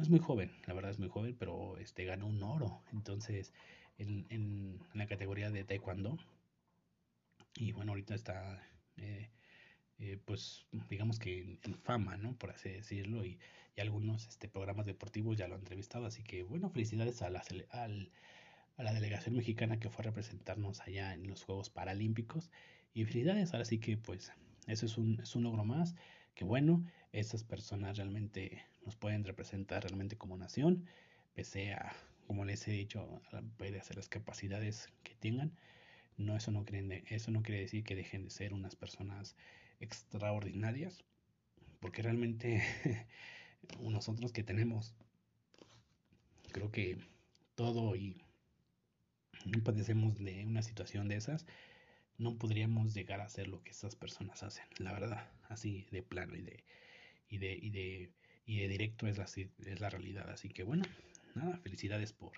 [0.00, 2.82] es muy joven, la verdad es muy joven, pero este ganó un oro.
[2.92, 3.52] Entonces,
[3.98, 6.16] en, en, la categoría de taekwondo.
[7.56, 8.62] Y bueno, ahorita está
[10.24, 12.36] pues digamos que en fama, ¿no?
[12.36, 13.38] Por así decirlo, y,
[13.78, 18.82] algunos este, programas deportivos ya lo han entrevistado, así que bueno, felicidades a la, a
[18.82, 22.50] la delegación mexicana que fue a representarnos allá en los Juegos Paralímpicos,
[22.92, 24.30] y felicidades, ahora sí que pues
[24.66, 25.94] eso es un, es un logro más,
[26.34, 30.86] que bueno, esas personas realmente nos pueden representar realmente como nación,
[31.34, 31.94] pese a,
[32.26, 35.52] como les he dicho, a las capacidades que tengan,
[36.16, 39.36] no, eso no, creen, eso no quiere decir que dejen de ser unas personas
[39.80, 41.04] extraordinarias,
[41.80, 42.62] porque realmente
[43.80, 44.94] nosotros que tenemos,
[46.52, 46.98] creo que
[47.54, 48.22] todo y
[49.64, 51.46] padecemos de una situación de esas,
[52.18, 56.36] no podríamos llegar a hacer lo que esas personas hacen, la verdad, así de plano
[56.36, 56.64] y de,
[57.28, 58.12] y de, y de,
[58.44, 60.30] y de directo es, así, es la realidad.
[60.30, 60.84] Así que bueno,
[61.34, 62.32] nada, felicidades por,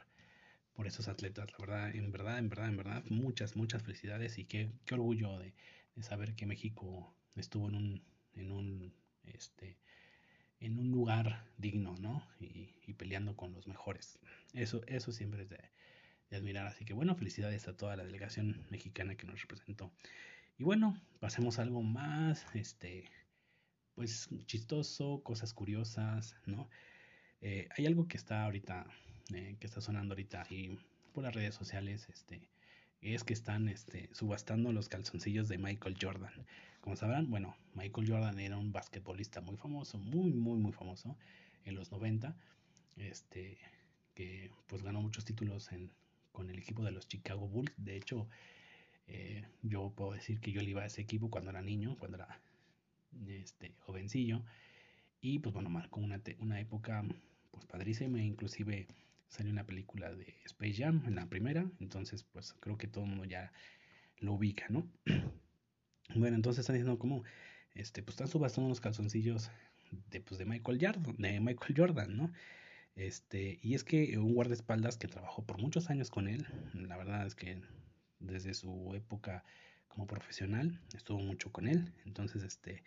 [0.74, 4.44] por esos atletas, la verdad, en verdad, en verdad, en verdad, muchas, muchas felicidades y
[4.44, 5.54] qué, qué orgullo de,
[5.96, 8.02] de saber que México estuvo en un,
[8.34, 9.78] en un, este,
[10.60, 12.26] en un lugar digno, ¿no?
[12.40, 14.20] Y, peleando con los mejores.
[14.52, 15.58] Eso, eso siempre es de,
[16.36, 16.66] admirar.
[16.66, 19.92] Así que bueno, felicidades a toda la delegación mexicana que nos representó.
[20.58, 23.10] Y bueno, pasemos a algo más, este,
[23.94, 26.68] pues chistoso, cosas curiosas, ¿no?
[27.40, 28.86] Eh, hay algo que está ahorita,
[29.34, 30.78] eh, que está sonando ahorita y
[31.12, 32.48] por las redes sociales, este,
[33.00, 36.32] es que están este, subastando los calzoncillos de Michael Jordan.
[36.80, 41.16] Como sabrán, bueno, Michael Jordan era un basquetbolista muy famoso, muy, muy, muy famoso
[41.64, 42.34] en los 90,
[42.96, 43.58] este,
[44.14, 45.90] que pues ganó muchos títulos en,
[46.32, 47.72] con el equipo de los Chicago Bulls.
[47.76, 48.26] De hecho,
[49.06, 52.16] eh, yo puedo decir que yo le iba a ese equipo cuando era niño, cuando
[52.16, 52.40] era
[53.28, 54.44] este, jovencillo.
[55.20, 57.04] Y pues bueno, marcó una, una época
[57.50, 58.86] pues padrísima, inclusive
[59.28, 63.10] salió una película de Space Jam en la primera, entonces pues creo que todo el
[63.10, 63.52] mundo ya
[64.18, 64.88] lo ubica, ¿no?
[66.14, 67.24] bueno, entonces están diciendo como,
[67.74, 69.50] este, pues están subastando unos calzoncillos
[70.10, 72.32] de, pues, de Michael Jordan, de Michael Jordan, ¿no?
[72.94, 77.26] Este, y es que un guardaespaldas que trabajó por muchos años con él, la verdad
[77.26, 77.60] es que
[78.20, 79.44] desde su época
[79.94, 82.82] como profesional estuvo mucho con él, entonces este,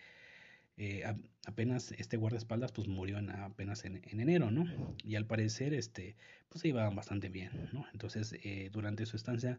[0.76, 1.04] eh,
[1.46, 4.66] apenas este guardaespaldas pues murió en, apenas en, enero, ¿no?
[5.04, 6.16] Y al parecer este,
[6.50, 7.86] pues se iba bastante bien, ¿no?
[7.94, 9.58] Entonces eh, durante su estancia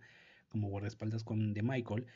[0.48, 2.06] como guardaespaldas con de Michael,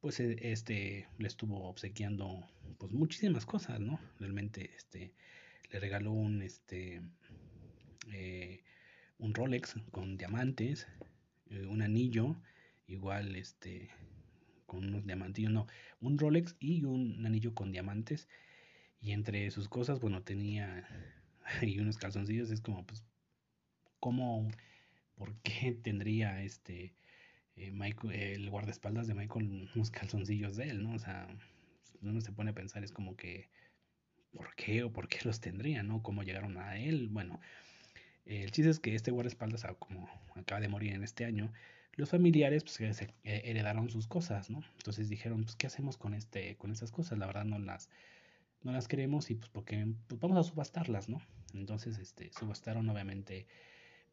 [0.00, 2.48] pues e, este le estuvo obsequiando
[2.78, 4.00] pues muchísimas cosas, ¿no?
[4.18, 5.12] Realmente este
[5.70, 7.02] le regaló un este
[8.12, 8.62] eh,
[9.18, 10.86] un Rolex con diamantes,
[11.50, 12.36] un anillo,
[12.86, 13.90] igual este,
[14.68, 15.66] con unos diamantillos, no,
[16.00, 18.28] un Rolex y un anillo con diamantes.
[19.00, 20.86] Y entre sus cosas, bueno, tenía
[21.62, 23.04] y unos calzoncillos, es como, pues,
[23.98, 24.48] ¿cómo,
[25.16, 26.94] por qué tendría este,
[27.56, 27.72] eh,
[28.12, 30.94] el guardaespaldas de Michael unos calzoncillos de él, ¿no?
[30.94, 31.26] O sea,
[32.02, 33.48] uno se pone a pensar, es como que,
[34.32, 36.02] ¿por qué o por qué los tendría, ¿no?
[36.02, 37.08] ¿Cómo llegaron a él?
[37.08, 37.40] Bueno,
[38.26, 41.52] el chiste es que este guardaespaldas, ah, como acaba de morir en este año,
[41.98, 44.62] los familiares pues, eh, heredaron sus cosas, ¿no?
[44.76, 47.18] Entonces dijeron, pues, ¿qué hacemos con, este, con estas cosas?
[47.18, 47.90] La verdad no las,
[48.62, 51.20] no las queremos y pues porque pues, vamos a subastarlas, ¿no?
[51.54, 53.46] Entonces, este, subastaron obviamente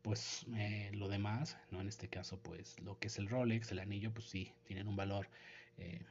[0.02, 1.80] pues eh, lo demás, ¿no?
[1.80, 4.96] En este caso, pues lo que es el Rolex, el anillo, pues sí, tienen un
[4.96, 5.30] valor
[5.78, 6.02] eh,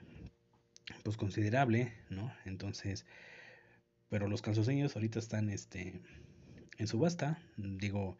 [1.02, 2.32] pues considerable, ¿no?
[2.44, 3.04] Entonces,
[4.08, 6.00] pero los calzoncillos ahorita están, este,
[6.78, 7.38] en subasta.
[7.56, 8.16] Digo,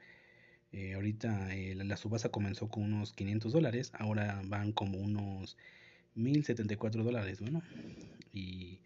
[0.74, 5.56] eh, ahorita eh, la, subasta comenzó con unos 500 dólares, ahora van como unos
[6.16, 7.62] 1074 dólares, bueno,
[8.32, 8.80] y,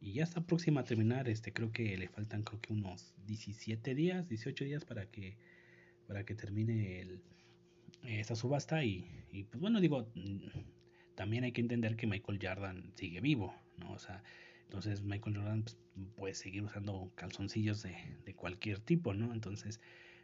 [0.00, 3.94] y, ya está próxima a terminar, este, creo que le faltan creo que unos 17
[3.94, 5.36] días, 18 días para que,
[6.08, 7.22] para que termine el,
[8.02, 10.08] esta subasta y, y, pues bueno, digo,
[11.14, 13.92] también hay que entender que Michael Jordan sigue vivo, ¿no?
[13.92, 14.24] O sea,
[14.64, 15.76] entonces Michael Jordan pues,
[16.16, 19.32] puede seguir usando calzoncillos de, de, cualquier tipo, ¿no?
[19.32, 19.80] Entonces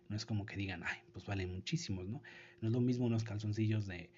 [0.09, 2.23] no es como que digan, ay, pues valen muchísimos, ¿no?
[2.61, 4.11] No es lo mismo unos calzoncillos de,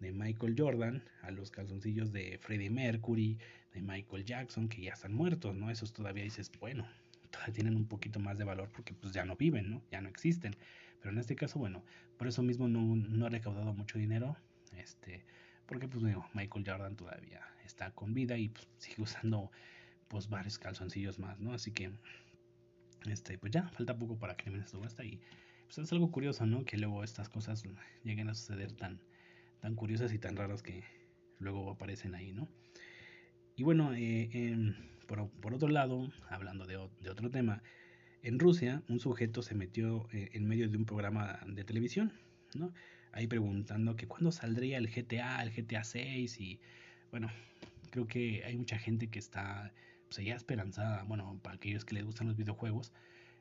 [0.00, 3.38] de Michael Jordan a los calzoncillos de Freddie Mercury,
[3.72, 5.70] de Michael Jackson, que ya están muertos, ¿no?
[5.70, 6.86] Esos todavía dices, bueno,
[7.30, 9.82] todavía tienen un poquito más de valor porque pues ya no viven, ¿no?
[9.90, 10.56] Ya no existen.
[11.00, 11.84] Pero en este caso, bueno,
[12.16, 14.36] por eso mismo no, no ha recaudado mucho dinero,
[14.76, 15.24] este,
[15.66, 19.50] porque pues Michael Jordan todavía está con vida y pues, sigue usando
[20.08, 21.52] pues varios calzoncillos más, ¿no?
[21.52, 21.90] Así que,
[23.10, 25.20] este, pues ya, falta poco para que termine subasta y
[25.66, 26.64] pues es algo curioso, ¿no?
[26.64, 27.64] Que luego estas cosas
[28.02, 29.00] lleguen a suceder tan,
[29.60, 30.84] tan curiosas y tan raras que
[31.38, 32.48] luego aparecen ahí, ¿no?
[33.56, 34.74] Y bueno, eh,
[35.06, 37.62] por, por, otro lado, hablando de, de, otro tema,
[38.22, 42.12] en Rusia un sujeto se metió eh, en medio de un programa de televisión,
[42.54, 42.72] ¿no?
[43.12, 46.60] Ahí preguntando que cuándo saldría el GTA, el GTA 6 y
[47.10, 47.30] bueno,
[47.90, 49.72] creo que hay mucha gente que está
[50.14, 52.92] pues, ya esperanzada, bueno, para aquellos que les gustan los videojuegos,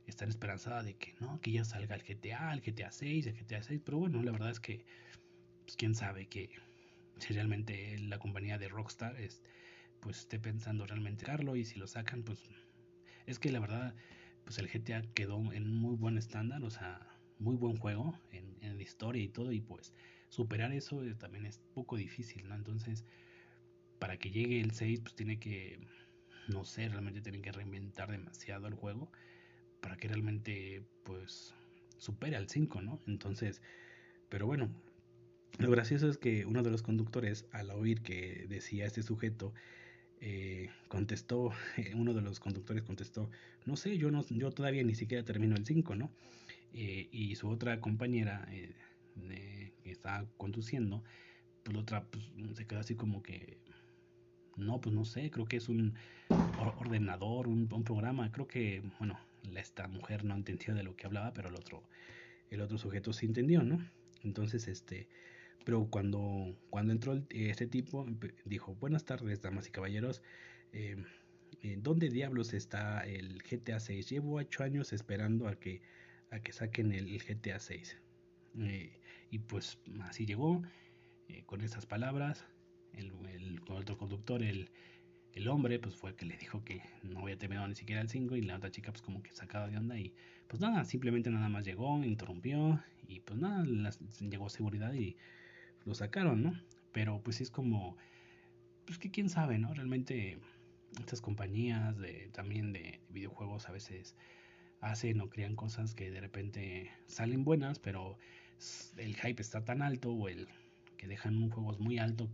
[0.07, 3.62] están esperanzada de que no, que ya salga el GTA, el GTA 6, el GTA
[3.62, 4.86] 6, pero bueno, la verdad es que,
[5.65, 6.49] pues quién sabe que
[7.19, 9.43] si realmente la compañía de Rockstar es,
[10.01, 12.49] pues esté pensando realmente sacarlo y si lo sacan, pues
[13.27, 13.95] es que la verdad,
[14.43, 17.07] pues el GTA quedó en muy buen estándar, o sea,
[17.39, 19.93] muy buen juego en, en la historia y todo, y pues
[20.29, 22.55] superar eso también es poco difícil, ¿no?
[22.55, 23.05] Entonces,
[23.99, 25.79] para que llegue el 6, pues tiene que,
[26.47, 29.12] no sé, realmente tienen que reinventar demasiado el juego
[29.82, 31.53] para que realmente, pues,
[31.97, 32.99] supere al 5, ¿no?
[33.08, 33.62] Entonces,
[34.29, 34.69] pero bueno,
[35.60, 39.53] lo gracioso es que uno de los conductores, al oír que decía este sujeto,
[40.19, 41.51] eh, contestó,
[41.95, 43.29] uno de los conductores contestó,
[43.65, 46.12] no sé, yo, no, yo todavía ni siquiera termino el 5, ¿no?
[46.73, 48.73] Eh, y su otra compañera eh,
[49.84, 51.03] que estaba conduciendo,
[51.63, 52.25] pues la otra pues,
[52.56, 53.60] se quedó así como que,
[54.57, 55.95] no, pues no sé, creo que es un
[56.79, 59.19] ordenador, un, programa, creo que, bueno,
[59.55, 61.83] esta mujer no entendió de lo que hablaba, pero el otro,
[62.49, 63.83] el otro sujeto sí entendió, ¿no?
[64.23, 65.09] Entonces, este,
[65.65, 68.05] pero cuando, cuando entró este tipo,
[68.45, 70.21] dijo, buenas tardes, damas y caballeros,
[70.71, 70.97] eh,
[71.61, 74.09] eh, ¿dónde diablos está el GTA 6?
[74.09, 75.81] Llevo ocho años esperando a que,
[76.31, 77.97] a que saquen el, GTA 6.
[78.59, 78.99] Eh,
[79.31, 80.61] y pues así llegó,
[81.47, 82.45] con esas palabras,
[82.93, 83.12] el,
[83.69, 84.69] otro conductor, el,
[85.47, 88.36] hombre, pues fue el que le dijo que no había terminado ni siquiera el 5
[88.36, 90.13] y la otra chica pues como que sacaba de onda y
[90.47, 93.65] pues nada, simplemente nada más llegó, interrumpió y pues nada,
[94.19, 95.17] llegó seguridad y
[95.86, 96.53] lo sacaron, ¿no?
[96.91, 97.97] Pero pues es como,
[98.86, 99.73] pues que quién sabe, ¿no?
[99.73, 100.38] Realmente
[100.99, 104.15] estas compañías de, también de videojuegos a veces
[104.82, 108.17] hacen o crean cosas que de repente salen buenas, pero
[108.97, 110.47] el hype está tan alto o el
[111.03, 112.29] que dejan un juego muy alto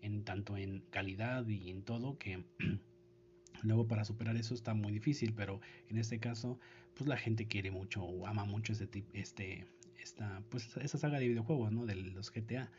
[0.00, 2.44] en, tanto en calidad y en todo que
[3.64, 6.60] luego para superar eso está muy difícil, pero en este caso
[6.94, 9.66] pues la gente quiere mucho o ama mucho este este
[10.00, 11.84] esta pues esa saga de videojuegos, ¿no?
[11.84, 12.70] De los GTA.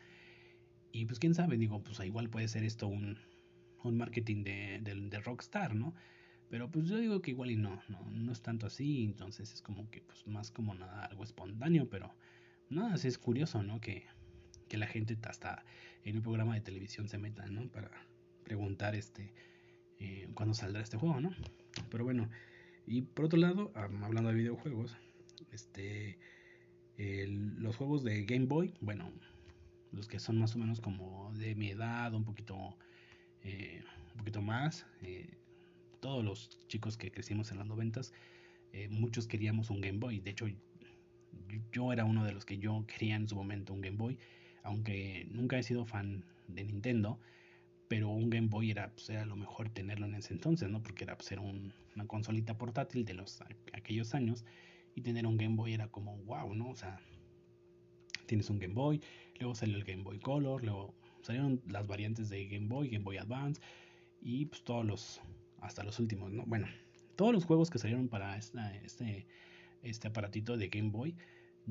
[0.92, 3.18] Y pues quién sabe, digo, pues igual puede ser esto un,
[3.84, 5.94] un marketing de, de, Rockstar, ¿no?
[6.48, 9.60] Pero pues yo digo que igual y no, no, no es tanto así, entonces es
[9.60, 12.14] como que pues más como nada, algo espontáneo, pero
[12.70, 13.78] nada, así es curioso, ¿no?
[13.80, 14.06] Que,
[14.70, 15.64] que la gente hasta
[16.04, 17.68] en un programa de televisión se meta, ¿no?
[17.68, 17.90] Para
[18.44, 19.34] preguntar este
[19.98, 21.34] eh, cuándo saldrá este juego, ¿no?
[21.90, 22.30] Pero bueno,
[22.86, 24.96] y por otro lado, hablando de videojuegos,
[25.52, 26.18] este
[26.96, 29.10] los juegos de Game Boy, bueno,
[29.90, 32.76] los que son más o menos como de mi edad, un poquito,
[33.42, 35.38] eh, un poquito más, eh,
[36.00, 38.12] todos los chicos que crecimos en los noventas,
[38.90, 40.20] muchos queríamos un Game Boy.
[40.20, 40.46] De hecho,
[41.72, 44.18] yo era uno de los que yo quería en su momento un Game Boy,
[44.62, 47.18] aunque nunca he sido fan de Nintendo,
[47.88, 50.82] pero un Game Boy era, pues, era lo mejor tenerlo en ese entonces, ¿no?
[50.82, 53.42] Porque era, pues, una consolita portátil de los
[53.72, 54.44] aquellos años
[54.94, 56.70] y tener un Game Boy era como wow, ¿no?
[56.70, 57.00] O sea,
[58.26, 59.00] tienes un Game Boy,
[59.38, 63.18] luego salió el Game Boy Color, luego salieron las variantes de Game Boy, Game Boy
[63.18, 63.60] Advance
[64.20, 65.20] y pues todos los,
[65.60, 66.44] hasta los últimos, ¿no?
[66.46, 66.68] Bueno,
[67.16, 69.26] todos los juegos que salieron para este,
[69.82, 71.16] este aparatito de Game Boy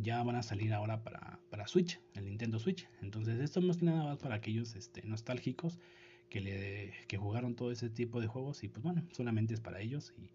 [0.02, 2.88] ya van a salir ahora para, para Switch, el Nintendo Switch.
[3.02, 5.80] Entonces esto más que nada más para aquellos este, nostálgicos
[6.30, 9.82] que, le, que jugaron todo ese tipo de juegos y pues bueno, solamente es para
[9.82, 10.30] ellos y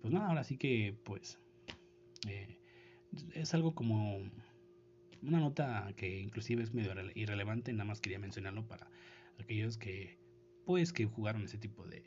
[0.00, 1.38] pues nada, ahora sí que pues
[2.28, 2.58] eh,
[3.34, 4.18] es algo como
[5.22, 8.90] una nota que inclusive es medio irrelevante, nada más quería mencionarlo para
[9.38, 10.18] aquellos que
[10.64, 12.04] pues que jugaron ese tipo de,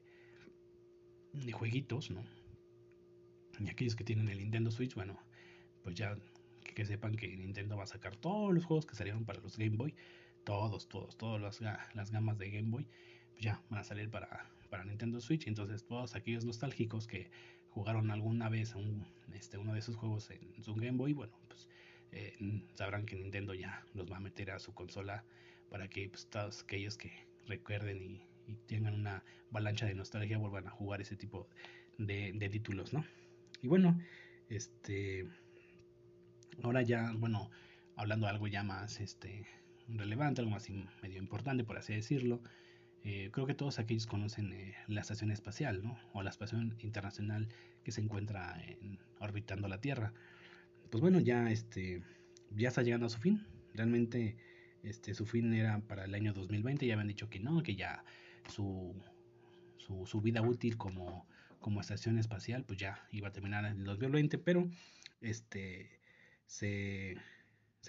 [1.34, 2.24] de jueguitos, ¿no?
[3.60, 5.18] Y aquellos que tienen el Nintendo Switch, bueno,
[5.84, 6.18] pues ya
[6.76, 9.76] que, sepan que Nintendo va a sacar todos los juegos que salieron para los Game
[9.78, 9.96] Boy,
[10.44, 11.62] todos, todos, todas las,
[11.96, 12.88] las gamas de Game Boy,
[13.32, 15.48] pues ya van a salir para, para Nintendo Switch.
[15.48, 17.32] Entonces todos aquellos nostálgicos que
[17.70, 21.68] jugaron alguna vez un, este, uno de esos juegos en su Game Boy, bueno, pues
[22.12, 22.34] eh,
[22.74, 25.26] sabrán que Nintendo ya los va a meter a su consola
[25.70, 27.12] para que pues, todos aquellos que
[27.48, 28.22] recuerden y,
[28.68, 31.50] tengan una avalancha de nostalgia vuelvan a jugar ese tipo
[31.98, 33.04] de, títulos, ¿no?
[33.64, 34.00] Y bueno,
[34.50, 35.28] este,
[36.64, 37.50] ahora ya, bueno,
[37.96, 39.46] hablando de algo ya más, este,
[39.88, 40.70] relevante, algo más
[41.02, 42.42] medio importante, por así decirlo,
[43.04, 45.98] eh, creo que todos aquellos conocen eh, la estación espacial, ¿no?
[46.14, 47.48] O la estación internacional
[47.84, 50.12] que se encuentra en, orbitando la Tierra.
[50.90, 52.02] Pues bueno, ya este
[52.56, 53.46] ya está llegando a su fin.
[53.76, 54.38] Realmente
[54.82, 58.04] este su fin era para el año 2020, ya habían dicho que no, que ya
[58.50, 58.96] su,
[59.78, 61.28] su, vida útil como,
[61.60, 64.68] como estación espacial pues ya iba a terminar en el 2020, pero
[65.22, 66.00] este
[66.46, 67.18] se,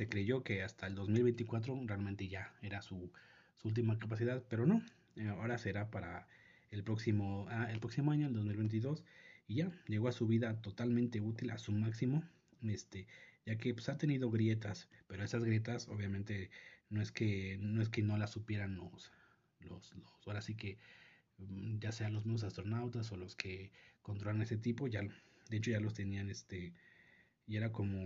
[0.08, 3.12] creyó que hasta el 2024 realmente ya era su,
[3.56, 4.82] su última capacidad, pero no,
[5.16, 6.26] eh, ahora será para
[6.70, 9.04] el próximo, ah, el próximo año, el 2022,
[9.48, 12.24] y ya llegó a su vida totalmente útil, a su máximo,
[12.62, 13.06] este,
[13.44, 16.50] ya que pues, ha tenido grietas, pero esas grietas obviamente
[16.90, 19.12] no es que no, es que no las supieran los,
[19.60, 20.78] los, los ahora sí que
[21.38, 25.70] mm, ya sean los mismos astronautas o los que controlan ese tipo, ya, de hecho
[25.70, 26.74] ya los tenían, este,
[27.46, 27.98] y era como,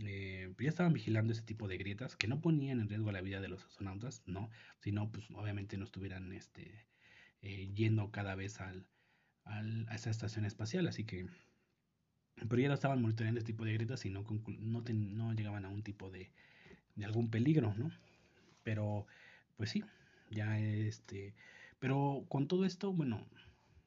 [0.00, 3.40] eh, ya estaban vigilando ese tipo de grietas que no ponían en riesgo la vida
[3.40, 6.86] de los astronautas, no, sino pues obviamente no estuvieran, este,
[7.42, 8.86] eh, yendo cada vez al,
[9.44, 11.26] a esa estación espacial, así que
[12.48, 14.24] pero ya no estaban monitoreando este tipo de grietas y no,
[14.58, 16.30] no, no llegaban a un tipo de,
[16.96, 17.90] de, algún peligro, ¿no?
[18.62, 19.06] Pero,
[19.56, 19.84] pues sí,
[20.30, 21.34] ya este,
[21.78, 23.26] pero con todo esto, bueno,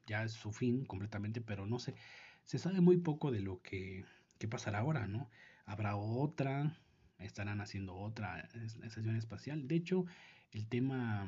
[0.05, 1.95] ya es su fin completamente, pero no sé,
[2.43, 4.05] se sabe muy poco de lo que,
[4.37, 5.29] que pasará ahora, ¿no?
[5.65, 6.77] Habrá otra,
[7.19, 8.49] estarán haciendo otra
[8.83, 9.67] estación espacial.
[9.67, 10.05] De hecho,
[10.51, 11.27] el tema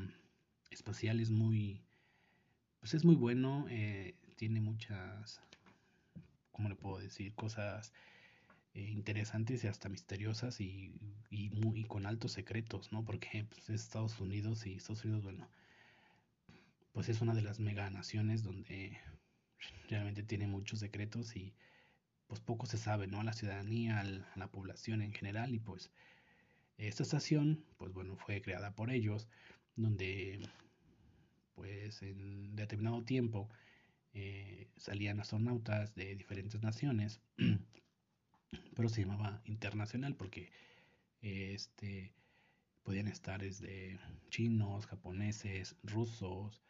[0.72, 1.82] espacial es muy,
[2.80, 5.41] pues es muy bueno, eh, tiene muchas
[6.60, 7.34] ¿cómo le puedo decir?
[7.36, 7.93] Cosas
[8.74, 10.93] eh, interesantes y hasta misteriosas y,
[11.30, 13.06] y, muy, con altos secretos, ¿no?
[13.06, 15.48] Porque pues, es Estados Unidos y Estados Unidos, bueno,
[16.91, 19.00] pues es una de las mega naciones donde
[19.88, 21.54] realmente tiene muchos secretos y
[22.30, 23.20] pues poco se sabe, ¿no?
[23.20, 25.92] A la ciudadanía, a la población en general y pues
[26.78, 29.28] esta estación, pues bueno, fue creada por ellos,
[29.76, 30.48] donde
[31.56, 33.50] pues en determinado tiempo
[34.13, 37.20] eh, salían astronautas de diferentes naciones,
[38.76, 40.52] pero se llamaba internacional porque
[41.22, 42.13] este,
[42.84, 46.62] podían estar desde chinos, japoneses, rusos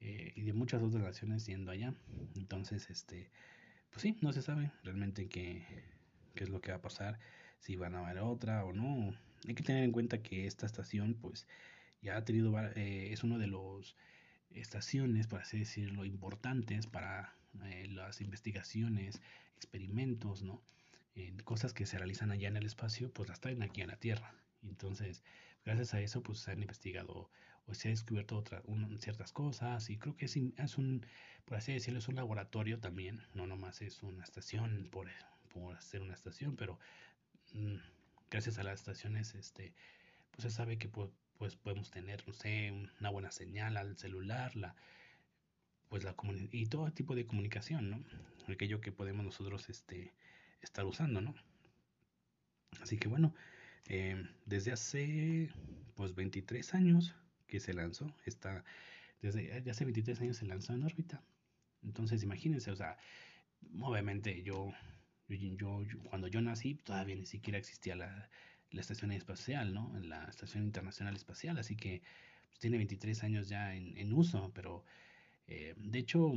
[0.00, 1.94] eh, y de muchas otras naciones yendo allá.
[2.34, 3.30] Entonces, este,
[3.92, 5.64] pues sí, no se sabe realmente qué,
[6.34, 7.18] qué es lo que va a pasar,
[7.60, 9.14] si van a haber otra o no.
[9.46, 11.46] Hay que tener en cuenta que esta estación, pues,
[12.00, 13.96] ya ha tenido, eh, es uno de los
[14.50, 19.20] estaciones, por así decirlo, importantes para eh, las investigaciones,
[19.56, 20.62] experimentos, ¿no?
[21.44, 24.34] cosas que se realizan allá en el espacio, pues las traen aquí a la Tierra.
[24.62, 25.22] Entonces,
[25.64, 27.30] gracias a eso, pues se han investigado
[27.66, 28.62] o se ha descubierto otra,
[28.98, 31.06] ciertas cosas y creo que es, un,
[31.44, 35.08] por así decirlo, es un laboratorio también, no nomás es una estación por,
[35.52, 36.78] por hacer una estación, pero
[37.52, 37.76] mm,
[38.30, 39.74] gracias a las estaciones, este,
[40.30, 44.74] pues se sabe que pues podemos tener, no sé, una buena señal al celular, la,
[45.88, 46.14] pues la
[46.52, 48.04] y todo tipo de comunicación, ¿no?
[48.48, 50.12] Aquello que podemos nosotros este,
[50.62, 51.34] estar usando, ¿no?
[52.80, 53.34] Así que bueno,
[53.88, 55.50] eh, desde hace
[55.94, 57.14] pues 23 años
[57.52, 58.64] que se lanzó, está,
[59.20, 61.22] desde hace 23 años se lanzó en órbita.
[61.82, 62.96] Entonces imagínense, o sea,
[63.82, 64.72] obviamente yo,
[65.28, 68.30] yo, cuando yo nací todavía ni siquiera existía la,
[68.70, 69.94] la estación espacial, ¿no?
[69.98, 72.00] En la Estación Internacional Espacial, así que
[72.48, 74.82] pues, tiene 23 años ya en, uso, pero
[75.46, 76.32] eh, de hecho,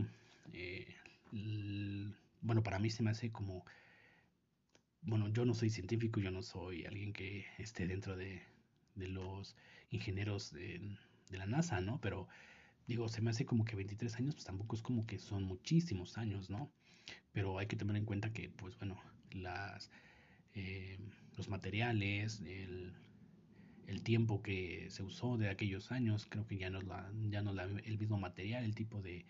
[0.52, 0.94] eh,
[2.42, 3.66] bueno, para mí se me hace como,
[5.02, 8.42] bueno, yo no soy científico, yo no soy alguien que esté dentro de,
[8.96, 9.56] de los
[9.96, 10.98] ingenieros de,
[11.32, 12.00] la NASA, ¿no?
[12.02, 12.28] Pero
[12.88, 16.18] digo, se me hace como que 23 años, pues tampoco es como que son muchísimos
[16.18, 16.72] años, ¿no?
[17.34, 19.92] Pero hay que tener en cuenta que, pues bueno, las
[20.54, 20.98] eh,
[21.36, 22.94] los materiales, el,
[24.04, 27.54] tiempo que se usó de aquellos años, creo que ya no es, la, ya no
[27.54, 29.26] la, el mismo material, el tipo de,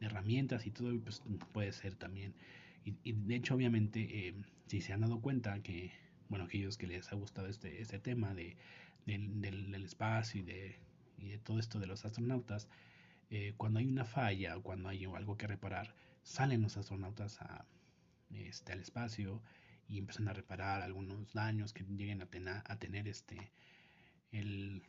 [0.00, 1.22] herramientas y todo, pues
[1.52, 2.34] puede ser también.
[2.84, 4.34] Y, de hecho, obviamente, eh,
[4.66, 5.92] si se han dado cuenta que,
[6.28, 8.56] bueno, aquellos que les ha gustado este, este tema de,
[9.06, 12.68] del, del, espacio y de, todo esto de los astronautas,
[13.30, 17.66] eh, cuando hay una falla o cuando hay algo que reparar, salen los astronautas a,
[18.30, 19.42] este, al espacio
[19.88, 23.52] y empiezan a reparar algunos daños que lleguen a, a tener este
[24.32, 24.82] el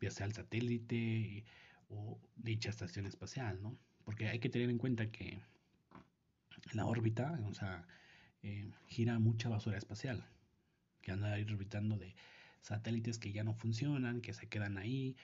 [0.00, 1.44] ya sea el satélite
[1.88, 3.76] o dicha estación espacial, ¿no?
[4.04, 5.38] Porque hay que tener en cuenta que
[6.72, 7.38] la órbita,
[8.42, 10.26] eh, gira mucha basura espacial,
[11.00, 12.14] que anda ahí orbitando de
[12.64, 15.16] satélites que ya no funcionan, que se quedan ahí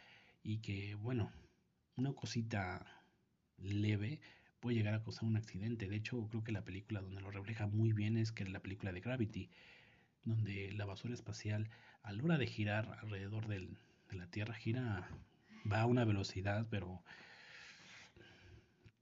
[0.43, 1.32] y que, bueno,
[1.97, 2.84] una cosita
[3.57, 4.20] leve
[4.61, 5.88] puede llegar a causar un accidente.
[5.88, 8.93] De hecho, creo que la película donde lo refleja muy bien es que la película
[8.93, 9.51] de Gravity,
[10.24, 11.70] donde la basura espacial
[12.03, 13.78] a la hora de girar alrededor del,
[14.11, 15.09] de la Tierra gira
[15.70, 17.03] va a una velocidad pero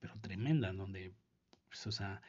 [0.01, 1.12] pero tremenda donde
[1.68, 2.22] pues, o sea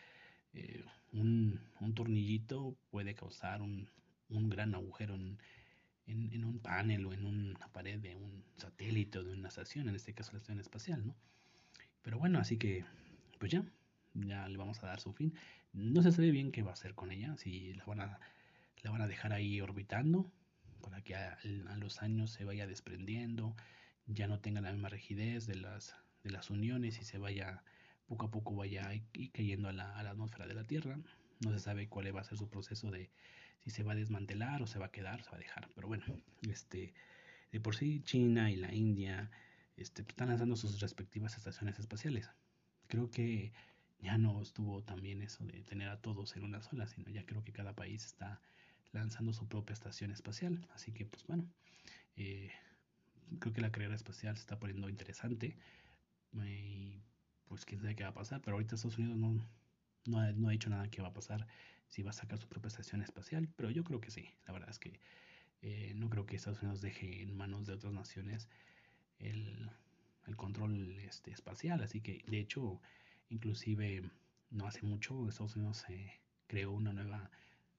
[0.53, 3.89] eh, un, un, tornillito puede causar un,
[4.29, 5.39] un gran agujero en,
[6.09, 9.89] en, en, un panel o en una pared de un satélite o de una estación,
[9.89, 11.15] en este caso la estación espacial, ¿no?
[12.01, 12.85] Pero bueno, así que
[13.39, 13.63] pues ya,
[14.13, 15.33] ya le vamos a dar su fin.
[15.73, 18.19] No se sabe bien qué va a hacer con ella, si la van a,
[18.83, 20.31] van a dejar ahí orbitando
[20.81, 21.37] para que a,
[21.77, 23.55] los años se vaya desprendiendo,
[24.07, 27.63] ya no tenga la misma rigidez de las, de las uniones y se vaya
[28.07, 30.97] poco a poco vaya y cayendo a la, a la atmósfera de la Tierra.
[31.41, 33.11] No se sabe cuál va a ser su proceso de
[33.63, 35.69] si se va a desmantelar o se va a quedar, se va a dejar.
[35.75, 36.03] Pero bueno,
[36.49, 36.93] este,
[37.51, 39.29] de por sí China y la India
[39.77, 42.29] este, están lanzando sus respectivas estaciones espaciales.
[42.87, 43.51] Creo que
[44.01, 47.43] ya no estuvo también eso de tener a todos en una sola, sino ya creo
[47.43, 48.41] que cada país está
[48.91, 50.67] lanzando su propia estación espacial.
[50.73, 51.45] Así que, pues bueno,
[52.15, 52.51] eh,
[53.39, 55.57] creo que la carrera espacial se está poniendo interesante.
[56.45, 57.01] Y
[57.47, 59.33] pues quién sabe qué va a pasar, pero ahorita Estados Unidos no,
[60.05, 61.47] no, no ha dicho nada que va a pasar
[61.89, 64.29] si va a sacar su propia estación espacial, pero yo creo que sí.
[64.47, 64.99] La verdad es que
[65.61, 68.47] eh, no creo que Estados Unidos deje en manos de otras naciones
[69.17, 69.69] el,
[70.27, 71.81] el control este, espacial.
[71.81, 72.79] Así que, de hecho,
[73.29, 74.03] inclusive
[74.51, 75.85] no hace mucho Estados Unidos
[76.47, 77.29] creó una nueva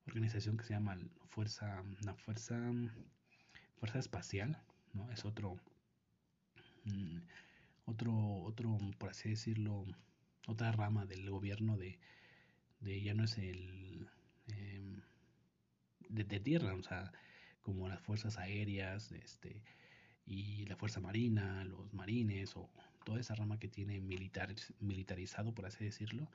[0.07, 0.99] organización que se llama
[1.29, 2.59] Fuerza, la Fuerza,
[3.79, 4.61] Fuerza Espacial,
[4.93, 5.11] ¿no?
[5.13, 5.57] Es otro,
[6.85, 7.19] mm,
[7.87, 9.87] otro, otro, por así decirlo,
[10.47, 11.99] otra rama del gobierno de,
[12.81, 14.09] de ya no es el
[14.49, 15.01] em,
[16.09, 17.12] de, tierra, o sea,
[17.62, 19.62] como las fuerzas aéreas, este,
[20.26, 22.70] y la fuerza marina, los marines o
[23.05, 26.31] toda esa rama que tiene militar, militarizado, por así decirlo,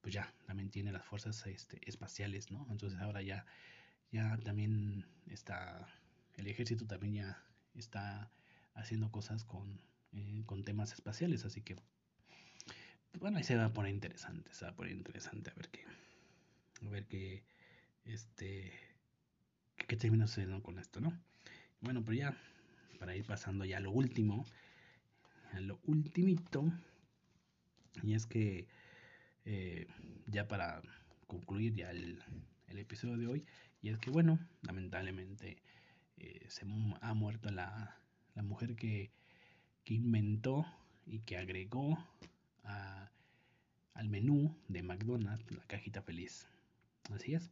[0.00, 2.66] pues ya también tiene las fuerzas este, espaciales, ¿no?
[2.70, 3.46] Entonces ahora ya,
[4.12, 5.86] ya también está,
[6.34, 7.44] el ejército también ya
[7.74, 8.30] está
[8.74, 9.80] haciendo cosas con,
[10.12, 11.76] eh, con temas espaciales, así que,
[13.20, 15.84] bueno, ahí se va a poner interesante, se va a poner interesante a ver qué,
[16.84, 17.42] a ver qué,
[18.04, 18.72] este,
[19.76, 21.12] qué termina sucediendo con esto, ¿no?
[21.80, 22.36] Bueno, pero ya
[22.98, 24.46] para ir pasando ya a lo último,
[25.52, 26.72] a lo ultimito,
[28.02, 28.66] y es que
[29.44, 29.86] eh,
[30.26, 30.82] ya para
[31.26, 32.22] concluir ya el,
[32.68, 33.46] episodio de hoy,
[33.80, 35.56] y es que bueno, lamentablemente
[36.18, 36.66] eh, se
[37.00, 37.98] ha muerto la,
[38.34, 39.10] la mujer que,
[39.84, 40.66] que, inventó
[41.06, 41.98] y que agregó
[42.66, 46.46] al menú de McDonald's la cajita feliz.
[47.14, 47.50] Así es,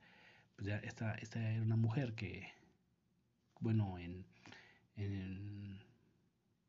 [0.56, 2.48] pues ya esta, esta era una mujer que,
[3.60, 4.26] bueno, en
[4.96, 5.80] en,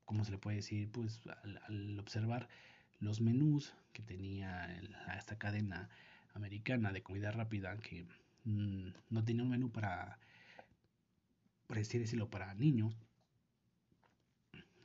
[0.06, 0.90] ¿cómo se le puede decir?
[0.92, 1.22] Pues
[1.68, 2.48] al, observar
[3.00, 4.80] los menús que tenía
[5.18, 5.90] esta cadena
[6.34, 8.06] americana de comida rápida que
[8.46, 10.20] mm, no tenía un menú para,
[11.68, 12.98] por decirlo, para niños,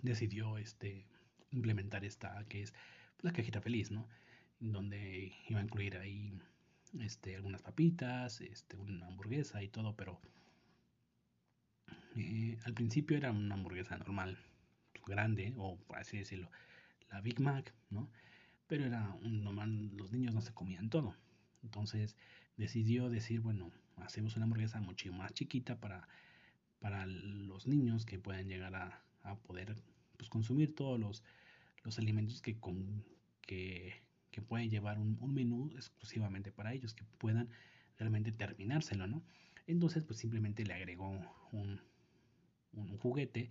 [0.02, 1.06] decidió este,
[1.50, 2.74] implementar esta que es
[3.22, 4.08] la cajita feliz, ¿no?
[4.60, 6.32] Donde iba a incluir ahí
[7.00, 10.20] este, algunas papitas, este, una hamburguesa y todo, pero
[12.16, 14.38] eh, al principio era una hamburguesa normal,
[15.06, 16.50] grande, o por así decirlo,
[17.10, 18.10] la Big Mac, ¿no?
[18.66, 21.16] Pero era un normal, los niños no se comían todo.
[21.62, 22.16] Entonces
[22.56, 26.08] decidió decir, bueno, hacemos una hamburguesa mucho más chiquita para,
[26.78, 29.76] para los niños que puedan llegar a, a poder
[30.16, 31.22] pues, consumir todos los,
[31.82, 33.04] los alimentos que, con,
[33.42, 37.48] que, que pueden llevar un, un, menú exclusivamente para ellos, que puedan
[37.98, 39.22] realmente terminárselo, ¿no?
[39.66, 41.10] Entonces, pues simplemente le agregó
[41.52, 41.80] un,
[42.72, 43.50] un, juguete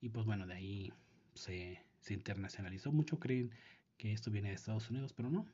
[0.00, 0.92] y pues bueno, de ahí
[1.34, 3.18] se, se, internacionalizó mucho.
[3.18, 3.50] Creen
[3.96, 5.46] que esto viene de Estados Unidos, pero no.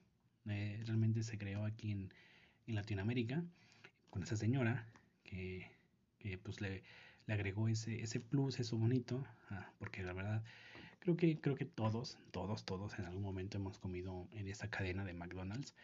[0.47, 2.13] Eh, realmente se creó aquí en,
[2.67, 3.45] en, Latinoamérica
[4.09, 4.87] con esa señora
[5.23, 5.71] que,
[6.19, 6.83] que pues le,
[7.27, 10.43] le, agregó ese, ese plus, eso bonito, ah, porque la verdad
[11.01, 15.05] creo que, creo que todos, todos, todos en algún momento hemos comido en esta cadena
[15.05, 15.75] de McDonald's,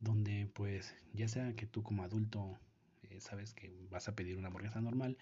[0.00, 2.58] donde pues ya sea que tú como adulto
[3.04, 5.18] eh, sabes que vas a pedir una hamburguesa normal,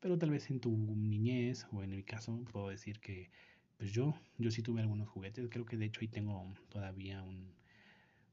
[0.00, 3.30] pero tal vez en tu niñez o en mi caso puedo decir que
[3.78, 7.54] pues yo, yo sí tuve algunos juguetes, creo que de hecho ahí tengo todavía un,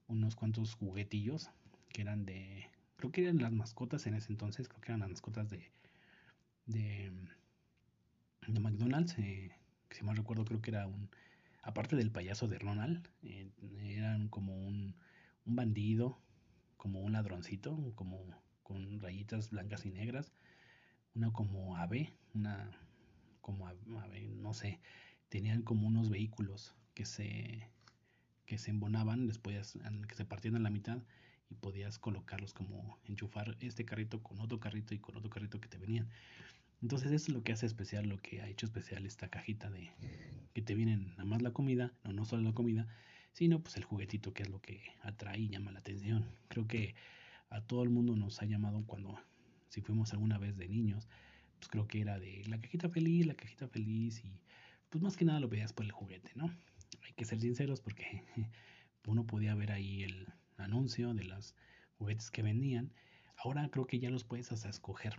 [0.07, 1.49] unos cuantos juguetillos
[1.89, 5.09] que eran de, creo que eran las mascotas en ese entonces, creo que eran las
[5.09, 5.71] mascotas de,
[6.65, 7.11] de,
[8.45, 9.51] de McDonald's, eh,
[9.91, 11.09] si mal recuerdo creo que era un,
[11.61, 13.49] aparte del payaso de Ronald, eh,
[13.81, 14.95] eran como un,
[15.45, 16.19] un bandido,
[16.77, 18.25] como un ladroncito, como
[18.63, 20.33] con rayitas blancas y negras,
[21.15, 22.71] una como ave, una
[23.41, 24.79] como ave, no sé,
[25.29, 27.69] tenían como unos vehículos que se
[28.45, 29.77] que se embonaban, después
[30.07, 31.03] que se partían a la mitad
[31.49, 35.67] y podías colocarlos como enchufar este carrito con otro carrito y con otro carrito que
[35.67, 36.09] te venían.
[36.81, 39.91] Entonces eso es lo que hace especial, lo que ha hecho especial esta cajita de
[40.53, 42.87] que te vienen nada más la comida, no, no solo la comida,
[43.33, 46.25] sino pues el juguetito que es lo que atrae y llama la atención.
[46.47, 46.95] Creo que
[47.49, 49.19] a todo el mundo nos ha llamado cuando
[49.69, 51.07] si fuimos alguna vez de niños,
[51.59, 54.39] pues creo que era de la cajita feliz, la cajita feliz y
[54.89, 56.45] pues más que nada lo veías por el juguete, ¿no?
[57.03, 58.23] Hay que ser sinceros porque
[59.07, 61.55] uno podía ver ahí el anuncio de los
[61.97, 62.93] juguetes que vendían.
[63.37, 65.15] Ahora creo que ya los puedes hasta escoger.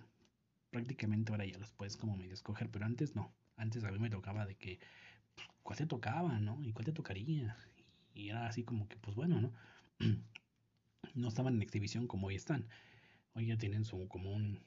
[0.71, 3.33] Prácticamente ahora ya los puedes como medio escoger, pero antes no.
[3.57, 4.79] Antes a mí me tocaba de que,
[5.35, 6.63] pues, ¿cuál te tocaba, no?
[6.63, 7.57] ¿Y cuál te tocaría?
[8.15, 9.53] Y era así como que, pues bueno, ¿no?
[11.15, 12.69] no estaban en exhibición como hoy están.
[13.35, 14.61] Hoy ya tienen su, como un,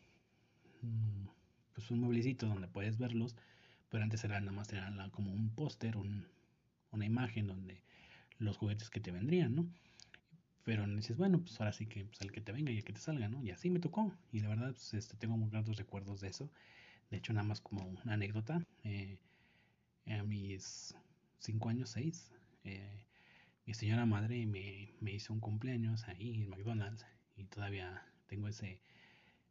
[1.73, 3.35] pues un mueblecito donde puedes verlos,
[3.89, 6.27] pero antes era nada más era como un póster, un,
[6.91, 7.83] una imagen donde
[8.39, 9.67] los juguetes que te vendrían, ¿no?
[10.63, 12.93] Pero dices, bueno, pues ahora sí que pues, el que te venga y el que
[12.93, 13.43] te salga, ¿no?
[13.43, 14.13] Y así me tocó.
[14.31, 16.51] Y la verdad, pues este, tengo muy grandes recuerdos de eso.
[17.09, 18.65] De hecho, nada más como una anécdota.
[18.83, 19.17] Eh,
[20.07, 20.95] a mis
[21.39, 22.31] cinco años, seis,
[22.63, 23.05] eh,
[23.65, 27.05] mi señora madre me, me, hizo un cumpleaños ahí en McDonald's
[27.37, 28.81] y todavía tengo ese,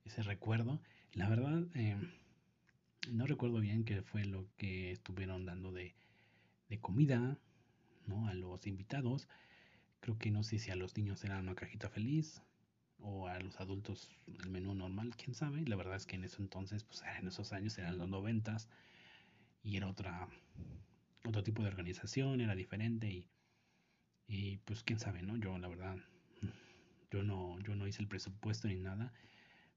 [0.05, 0.81] ese recuerdo.
[1.15, 1.97] La verdad, eh,
[3.11, 5.95] no recuerdo bien qué fue lo que estuvieron dando de,
[6.69, 7.39] de comida
[8.07, 8.29] ¿no?
[8.29, 9.29] a los invitados.
[10.01, 12.43] Creo que no sé si a los niños era una cajita feliz
[12.99, 15.65] o a los adultos el menú normal, quién sabe.
[15.67, 18.69] La verdad es que en eso entonces, pues en esos años eran los noventas
[19.63, 20.29] y era otra
[21.27, 23.29] otro tipo de organización, era diferente y,
[24.27, 25.37] y pues quién sabe, ¿no?
[25.37, 25.97] Yo la verdad
[27.11, 29.13] yo no yo no hice el presupuesto ni nada.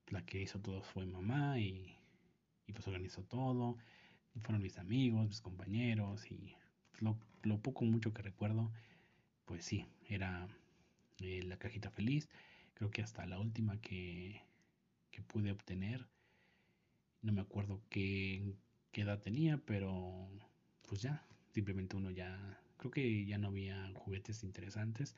[0.08, 1.98] La que hizo todo fue mamá y,
[2.68, 3.78] y pues organizó todo.
[4.42, 6.56] Fueron mis amigos, mis compañeros y
[7.00, 8.72] lo, lo poco mucho que recuerdo,
[9.46, 10.48] pues sí, era
[11.20, 12.30] eh, la cajita feliz.
[12.74, 14.42] Creo que hasta la última que,
[15.12, 16.08] que pude obtener,
[17.22, 18.56] no me acuerdo qué,
[18.94, 20.30] edad tenía, pero
[20.88, 25.16] pues ya, simplemente uno ya, creo que ya no había juguetes interesantes,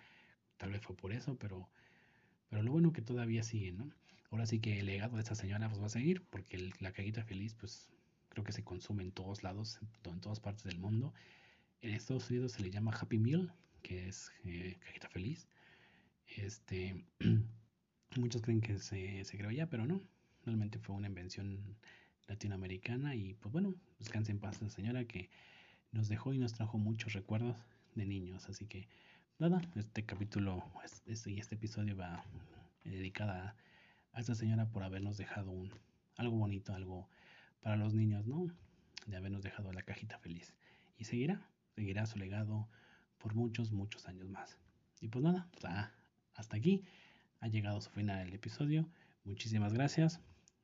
[0.57, 1.69] tal vez fue por eso, pero,
[2.49, 3.89] pero lo bueno que todavía sigue, ¿no?
[4.31, 7.23] Ahora sí que el legado de esta señora pues va a seguir, porque la cajita
[7.23, 7.89] feliz pues
[8.29, 11.13] creo que se consume en todos lados, en todas partes del mundo.
[11.81, 13.53] En Estados Unidos se le llama Happy Meal,
[13.85, 15.47] que es eh, cajita feliz.
[16.37, 17.05] Este,
[18.17, 20.01] muchos creen que se, se creó ya, pero no.
[20.43, 21.77] Realmente fue una invención
[22.27, 25.29] latinoamericana y pues bueno, descanse en paz la señora que
[25.91, 27.55] nos dejó y nos trajo muchos recuerdos
[27.93, 28.49] de niños.
[28.49, 28.87] Así que
[29.37, 30.63] nada, este capítulo
[31.05, 32.25] este, y este episodio va
[32.83, 33.55] dedicada
[34.13, 35.71] a esta señora por habernos dejado un,
[36.17, 37.07] algo bonito, algo
[37.61, 38.47] para los niños, ¿no?
[39.05, 40.55] De habernos dejado la cajita feliz.
[40.97, 42.67] Y seguirá, seguirá su legado
[43.17, 44.57] por muchos, muchos años más.
[45.01, 45.47] Y pues nada,
[46.33, 46.83] hasta aquí
[47.39, 48.87] ha llegado su final el episodio.
[49.23, 50.19] Muchísimas gracias.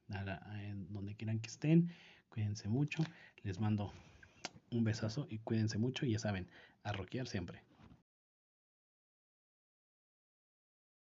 [0.10, 1.92] En donde quieran que estén,
[2.30, 3.04] cuídense mucho.
[3.44, 3.94] Les mando
[4.70, 6.06] un besazo y cuídense mucho.
[6.06, 6.48] Y ya saben,
[6.84, 6.94] a
[7.26, 7.64] siempre.